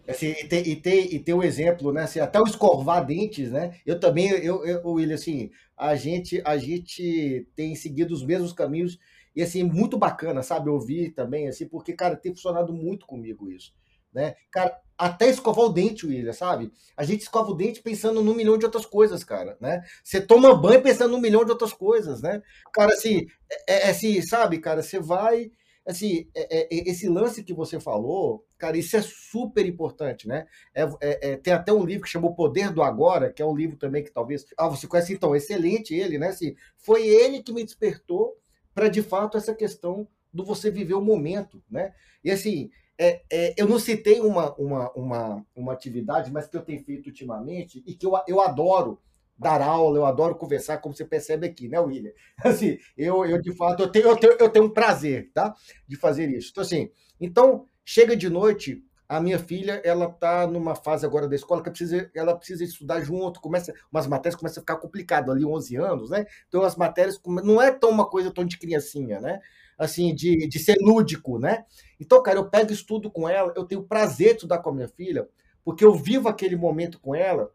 [0.09, 2.03] Assim, e, tem, e, tem, e tem o um exemplo, né?
[2.03, 3.77] Assim, até o escovar dentes, né?
[3.85, 8.99] Eu também, eu, eu, William, assim, a gente, a gente tem seguido os mesmos caminhos
[9.35, 10.71] e, assim, muito bacana, sabe?
[10.71, 13.75] Ouvir também, assim, porque, cara, tem funcionado muito comigo isso,
[14.17, 14.35] né?
[14.51, 16.73] Cara, até escovar o dente, William, sabe?
[16.97, 19.85] A gente escova o dente pensando num milhão de outras coisas, cara, né?
[20.03, 22.43] Você toma banho pensando num milhão de outras coisas, né?
[22.73, 23.27] Cara, assim,
[23.69, 25.53] é, é assim, sabe, cara, você vai,
[25.87, 30.47] assim, é, é, esse lance que você falou, cara, isso é super importante, né?
[30.75, 33.47] É, é, é, tem até um livro que chama O Poder do Agora, que é
[33.47, 34.47] um livro também que talvez.
[34.57, 36.29] Ah, você conhece então, excelente ele, né?
[36.29, 38.35] Assim, foi ele que me despertou
[38.75, 41.93] para de fato essa questão do você viver o momento, né?
[42.25, 46.63] E assim, é, é, eu não citei uma, uma, uma, uma atividade, mas que eu
[46.63, 49.01] tenho feito ultimamente e que eu, eu adoro
[49.39, 52.13] dar aula, eu adoro conversar, como você percebe aqui, né, William?
[52.43, 55.55] Assim, eu, eu de fato, eu tenho, eu tenho, eu tenho um prazer, tá?
[55.87, 56.51] De fazer isso.
[56.51, 56.91] Então, assim,
[57.21, 61.71] então, chega de noite, a minha filha, ela tá numa fase agora da escola que
[61.71, 66.11] precisa, ela precisa estudar junto, começa, umas matérias começam a ficar complicado ali, 11 anos,
[66.11, 66.27] né?
[66.49, 69.41] Então, as matérias, não é tão uma coisa tão de criancinha, né?
[69.79, 71.65] Assim, de, de ser lúdico, né?
[72.01, 74.89] Então, cara, eu pego estudo com ela, eu tenho prazer de estudar com a minha
[74.89, 75.29] filha,
[75.65, 77.51] porque eu vivo aquele momento com ela,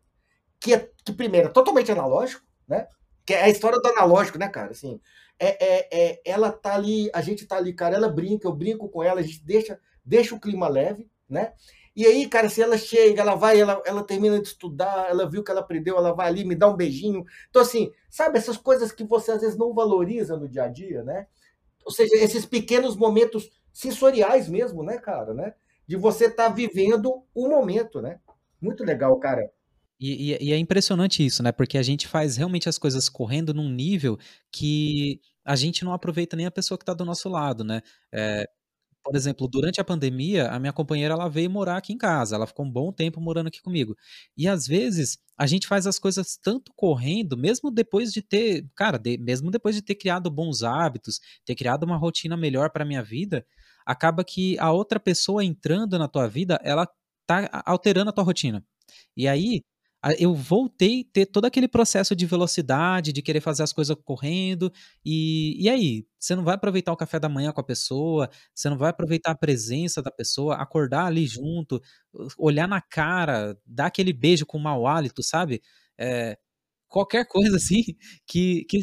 [0.59, 2.88] que é, que primeiro, é totalmente analógico, né?
[3.26, 4.72] Que é a história do analógico, né, cara?
[4.72, 4.99] Assim,
[5.39, 8.88] é, é, é, ela tá ali, a gente tá ali, cara, ela brinca, eu brinco
[8.89, 11.53] com ela, a gente deixa, deixa o clima leve, né?
[11.95, 15.43] E aí, cara, se ela chega, ela vai, ela, ela termina de estudar, ela viu
[15.43, 17.26] que ela aprendeu, ela vai ali, me dá um beijinho.
[17.49, 21.03] Então, assim, sabe, essas coisas que você às vezes não valoriza no dia a dia,
[21.03, 21.28] né?
[21.86, 25.53] Ou seja, esses pequenos momentos sensoriais mesmo, né, cara, né?
[25.88, 28.19] De você estar tá vivendo o momento, né?
[28.61, 29.49] Muito legal, cara.
[29.99, 31.51] E, e, e, é impressionante isso, né?
[31.51, 34.17] Porque a gente faz realmente as coisas correndo num nível
[34.51, 37.82] que a gente não aproveita nem a pessoa que está do nosso lado, né?
[38.11, 38.47] É,
[39.03, 42.47] por exemplo, durante a pandemia, a minha companheira ela veio morar aqui em casa, ela
[42.47, 43.95] ficou um bom tempo morando aqui comigo.
[44.38, 48.99] E às vezes a gente faz as coisas tanto correndo, mesmo depois de ter, cara,
[48.99, 53.01] de, mesmo depois de ter criado bons hábitos, ter criado uma rotina melhor para minha
[53.01, 53.43] vida,
[53.83, 56.87] acaba que a outra pessoa entrando na tua vida, ela
[57.25, 58.63] tá alterando a tua rotina.
[59.17, 59.63] E aí
[60.17, 64.71] eu voltei a ter todo aquele processo de velocidade, de querer fazer as coisas correndo.
[65.05, 66.05] E, e aí?
[66.19, 69.31] Você não vai aproveitar o café da manhã com a pessoa, você não vai aproveitar
[69.31, 71.81] a presença da pessoa, acordar ali junto,
[72.37, 75.61] olhar na cara, dar aquele beijo com mau hálito, sabe?
[75.97, 76.37] É,
[76.87, 77.83] qualquer coisa assim
[78.27, 78.65] que.
[78.65, 78.79] que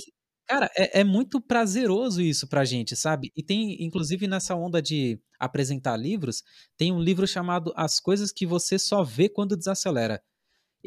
[0.47, 3.33] cara, é, é muito prazeroso isso pra gente, sabe?
[3.37, 6.43] E tem, inclusive, nessa onda de apresentar livros,
[6.77, 10.23] tem um livro chamado As Coisas que Você Só Vê Quando Desacelera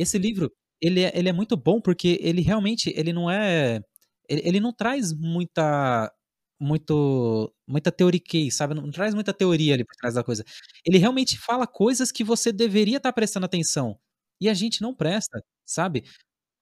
[0.02, 3.82] esse livro, ele é, ele é muito bom porque ele realmente, ele não é,
[4.30, 6.12] ele, ele não traz muita,
[6.60, 8.74] muito, muita teoriquez, sabe?
[8.76, 10.43] Não traz muita teoria ali por trás da coisa.
[10.86, 13.99] Ele realmente fala coisas que você deveria estar tá prestando atenção.
[14.39, 16.04] E a gente não presta, sabe?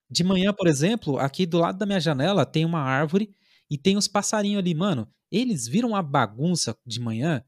[0.09, 3.33] De manhã, por exemplo, aqui do lado da minha janela tem uma árvore
[3.69, 5.07] e tem os passarinhos ali, mano.
[5.31, 7.43] Eles viram uma bagunça de manhã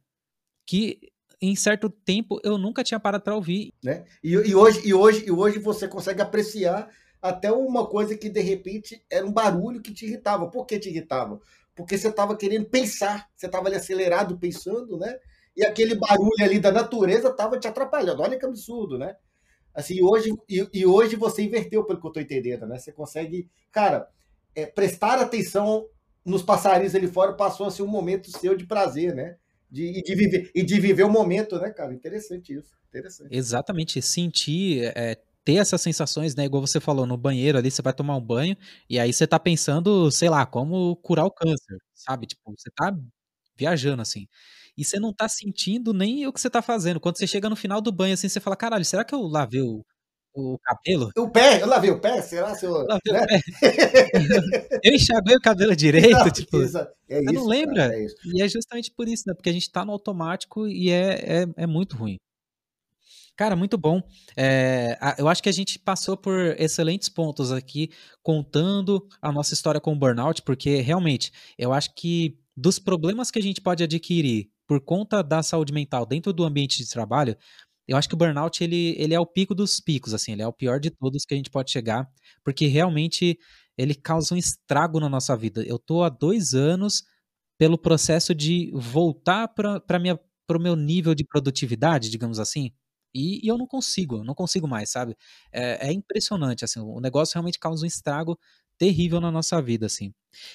[0.67, 1.10] que
[1.41, 3.73] em certo tempo eu nunca tinha parado para ouvir.
[3.83, 4.05] Né?
[4.23, 6.87] E, e, hoje, e, hoje, e hoje você consegue apreciar
[7.21, 10.49] até uma coisa que de repente era um barulho que te irritava.
[10.49, 11.39] Por que te irritava?
[11.75, 15.17] Porque você estava querendo pensar, você estava ali acelerado pensando, né?
[15.55, 18.21] E aquele barulho ali da natureza estava te atrapalhando.
[18.21, 19.15] Olha que absurdo, né?
[19.73, 22.77] Assim, hoje, e, e hoje você inverteu, pelo que eu estou entendendo, né?
[22.77, 24.07] Você consegue, cara,
[24.53, 25.87] é, prestar atenção
[26.25, 29.37] nos passarinhos ali fora passou a ser um momento seu de prazer, né?
[29.71, 31.93] De, de, viver, e de viver o momento, né, cara?
[31.93, 32.75] Interessante isso.
[32.89, 33.29] Interessante.
[33.35, 34.01] Exatamente.
[34.01, 35.15] Sentir, é,
[35.45, 36.45] ter essas sensações, né?
[36.45, 38.55] Igual você falou, no banheiro ali, você vai tomar um banho,
[38.89, 42.27] e aí você tá pensando, sei lá, como curar o câncer, sabe?
[42.27, 42.93] Tipo, você tá
[43.57, 44.27] viajando assim.
[44.77, 46.99] E você não tá sentindo nem o que você tá fazendo.
[46.99, 49.61] Quando você chega no final do banho, assim, você fala, caralho, será que eu lavei
[49.61, 49.85] o,
[50.33, 51.11] o cabelo?
[51.17, 52.55] O pé, eu lavei o pé, será?
[52.55, 53.21] Se eu, lavei né?
[53.21, 54.79] o pé.
[54.83, 56.61] eu enxaguei o cabelo direito, não, tipo.
[56.61, 57.89] Isso, é você isso, não lembra?
[57.89, 59.33] Cara, é e é justamente por isso, né?
[59.33, 62.17] Porque a gente tá no automático e é, é, é muito ruim.
[63.35, 64.01] Cara, muito bom.
[64.37, 67.89] É, eu acho que a gente passou por excelentes pontos aqui,
[68.21, 73.39] contando a nossa história com o burnout, porque realmente eu acho que dos problemas que
[73.39, 77.35] a gente pode adquirir por conta da saúde mental dentro do ambiente de trabalho,
[77.87, 80.47] eu acho que o burnout ele, ele é o pico dos picos, assim, ele é
[80.47, 82.07] o pior de todos que a gente pode chegar,
[82.43, 83.37] porque realmente
[83.77, 85.63] ele causa um estrago na nossa vida.
[85.63, 87.03] Eu tô há dois anos
[87.57, 89.81] pelo processo de voltar para
[90.49, 92.71] o meu nível de produtividade, digamos assim,
[93.13, 95.17] e, e, eu não consigo, não consigo mais, sabe?
[95.51, 98.39] É, é, impressionante, assim, o negócio realmente causa um estrago
[98.77, 100.13] terrível na nossa vida, assim.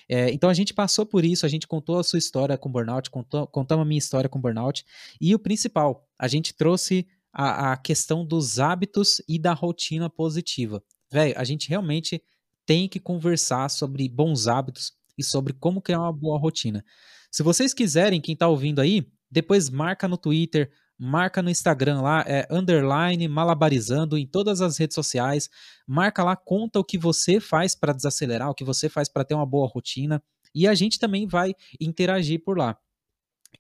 [0.09, 3.11] É, então a gente passou por isso, a gente contou a sua história com burnout,
[3.11, 4.85] contou, contamos a minha história com burnout,
[5.21, 7.07] e o principal, a gente trouxe
[7.39, 10.83] a, a questão dos hábitos e da rotina positiva.
[11.13, 12.23] Velho, a gente realmente
[12.65, 16.83] tem que conversar sobre bons hábitos e sobre como criar uma boa rotina.
[17.31, 22.25] Se vocês quiserem, quem está ouvindo aí, depois marca no Twitter, marca no Instagram lá,
[22.27, 25.51] é underline malabarizando em todas as redes sociais.
[25.87, 29.35] Marca lá, conta o que você faz para desacelerar, o que você faz para ter
[29.35, 30.23] uma boa rotina.
[30.55, 32.79] E a gente também vai interagir por lá.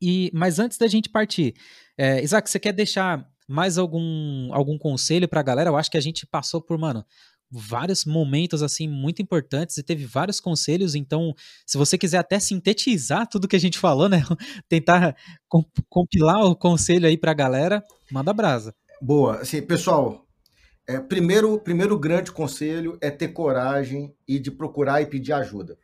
[0.00, 1.54] E, mas antes da gente partir,
[1.98, 5.70] é, Isaac, você quer deixar mais algum, algum conselho pra galera?
[5.70, 7.04] Eu acho que a gente passou por, mano,
[7.50, 10.94] vários momentos assim muito importantes e teve vários conselhos.
[10.94, 11.34] Então,
[11.64, 14.22] se você quiser até sintetizar tudo que a gente falou, né,
[14.68, 15.16] tentar
[15.88, 18.74] compilar o conselho aí para a galera, manda brasa.
[19.00, 20.26] Boa, assim, pessoal.
[20.88, 25.76] É, primeiro, primeiro grande conselho é ter coragem e de procurar e pedir ajuda,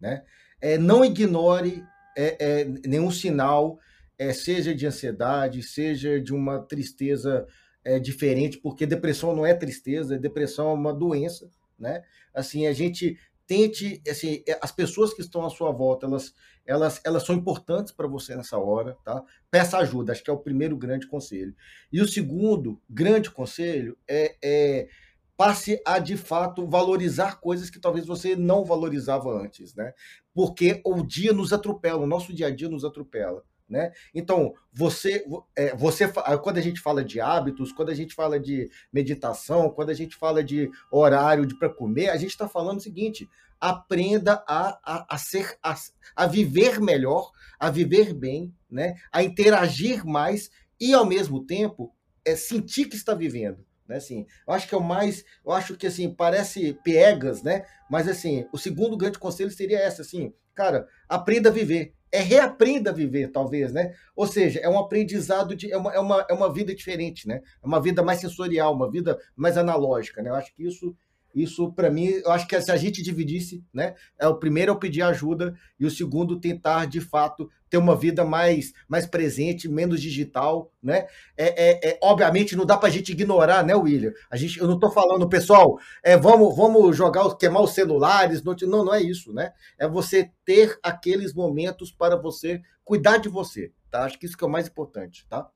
[0.00, 0.22] né?
[0.60, 1.84] É, não ignore
[2.16, 3.78] é, é, nenhum sinal,
[4.18, 7.46] é, seja de ansiedade, seja de uma tristeza
[7.84, 12.02] é, diferente, porque depressão não é tristeza, depressão é uma doença, né?
[12.34, 16.34] Assim, a gente tente, assim, é, as pessoas que estão à sua volta, elas,
[16.66, 19.22] elas, elas são importantes para você nessa hora, tá?
[19.50, 21.54] Peça ajuda, acho que é o primeiro grande conselho.
[21.92, 24.88] E o segundo grande conselho é, é
[25.36, 29.92] passe a de fato valorizar coisas que talvez você não valorizava antes, né?
[30.34, 33.44] Porque o dia nos atropela, o nosso dia a dia nos atropela.
[33.68, 33.92] Né?
[34.14, 35.24] Então, você,
[35.56, 36.06] é, você,
[36.42, 40.14] quando a gente fala de hábitos, quando a gente fala de meditação, quando a gente
[40.14, 43.28] fala de horário para comer, a gente está falando o seguinte:
[43.60, 45.74] aprenda a, a, a ser, a,
[46.14, 48.94] a, viver melhor, a viver bem, né?
[49.12, 50.48] a interagir mais
[50.78, 51.92] e, ao mesmo tempo,
[52.24, 53.66] é, sentir que está vivendo.
[53.88, 57.64] Né, assim, eu acho que é o mais, eu acho que assim, parece piegas, né?
[57.88, 62.90] Mas assim, o segundo grande conselho seria essa, assim, cara, aprenda a viver é reaprenda
[62.90, 63.94] a viver, talvez, né?
[64.14, 65.70] Ou seja, é um aprendizado de.
[65.70, 67.40] É uma, é uma, é uma vida diferente, né?
[67.62, 70.30] É uma vida mais sensorial, uma vida mais analógica, né?
[70.30, 70.96] Eu acho que isso
[71.36, 73.94] isso, para mim, eu acho que se a gente dividisse, né?
[74.18, 78.24] É o primeiro eu pedir ajuda e o segundo tentar, de fato, ter uma vida
[78.24, 81.06] mais, mais presente, menos digital, né?
[81.36, 84.12] É, é, é obviamente não dá para a gente ignorar, né, William?
[84.30, 88.56] A gente, eu não estou falando, pessoal, é, vamos, vamos jogar, queimar os celulares, não,
[88.62, 89.52] não, não é isso, né?
[89.78, 94.04] É você ter aqueles momentos para você cuidar de você, tá?
[94.04, 95.46] Acho que isso que é o mais importante, tá?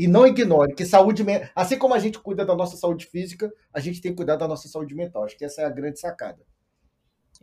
[0.00, 1.22] E não ignore que saúde,
[1.54, 4.48] assim como a gente cuida da nossa saúde física, a gente tem que cuidar da
[4.48, 5.24] nossa saúde mental.
[5.24, 6.38] Acho que essa é a grande sacada.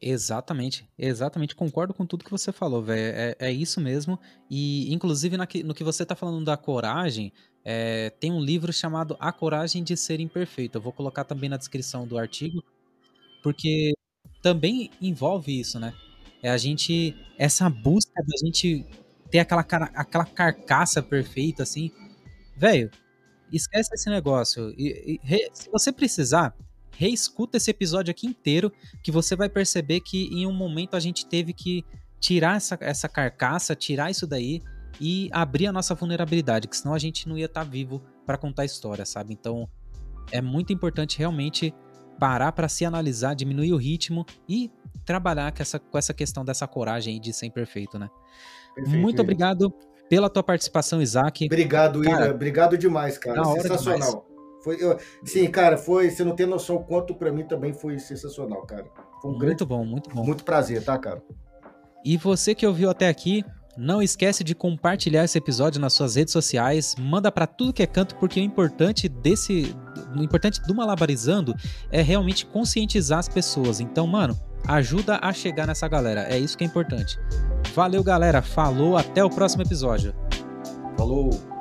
[0.02, 3.16] Exatamente, exatamente, concordo com tudo que você falou, velho.
[3.16, 4.20] É, é, isso mesmo.
[4.50, 7.32] E, inclusive, na, no que você tá falando da coragem,
[7.64, 10.80] é, tem um livro chamado A Coragem de Ser Imperfeito.
[10.80, 12.64] Eu vou colocar também na descrição do artigo,
[13.44, 13.94] porque
[14.42, 15.94] também envolve isso, né?
[16.42, 18.84] É a gente, essa busca da gente
[19.30, 21.92] ter aquela, aquela carcaça perfeita, assim,
[22.58, 22.90] velho,
[23.52, 24.74] esquece esse negócio.
[24.78, 26.56] E, e, re, se você precisar,
[26.92, 28.72] reescuta esse episódio aqui inteiro,
[29.04, 31.86] que você vai perceber que em um momento a gente teve que
[32.20, 34.62] tirar essa, essa carcaça, tirar isso daí
[35.00, 38.38] e abrir a nossa vulnerabilidade, que senão a gente não ia estar tá vivo para
[38.38, 39.34] contar a história, sabe?
[39.34, 39.70] Então
[40.32, 41.74] é muito importante realmente
[42.20, 44.72] parar para se analisar, diminuir o ritmo e
[45.06, 48.10] trabalhar com essa, com essa questão dessa coragem de ser imperfeito, né?
[48.74, 49.74] Perfeito, muito obrigado
[50.10, 51.46] pela tua participação, Isaac.
[51.46, 52.32] Obrigado, Ira.
[52.32, 53.44] Obrigado demais, cara.
[53.46, 54.26] Sensacional.
[54.64, 56.10] Foi, eu, sim, cara, foi.
[56.10, 58.86] Você não tem noção quanto para mim também foi sensacional, cara.
[59.22, 60.24] Foi um muito grande, bom, muito bom.
[60.26, 61.22] Muito prazer, tá, cara?
[62.04, 63.44] E você que ouviu até aqui,
[63.78, 67.88] não esquece de compartilhar esse episódio nas suas redes sociais, manda para tudo que é
[67.88, 69.76] canto, porque o importante desse,
[70.16, 71.56] o importante do malabarizando
[71.92, 73.80] é realmente conscientizar as pessoas.
[73.80, 76.22] Então, mano, ajuda a chegar nessa galera.
[76.30, 77.20] É isso que é importante.
[77.74, 78.42] Valeu, galera.
[78.42, 80.14] Falou, até o próximo episódio.
[80.98, 81.57] Falou.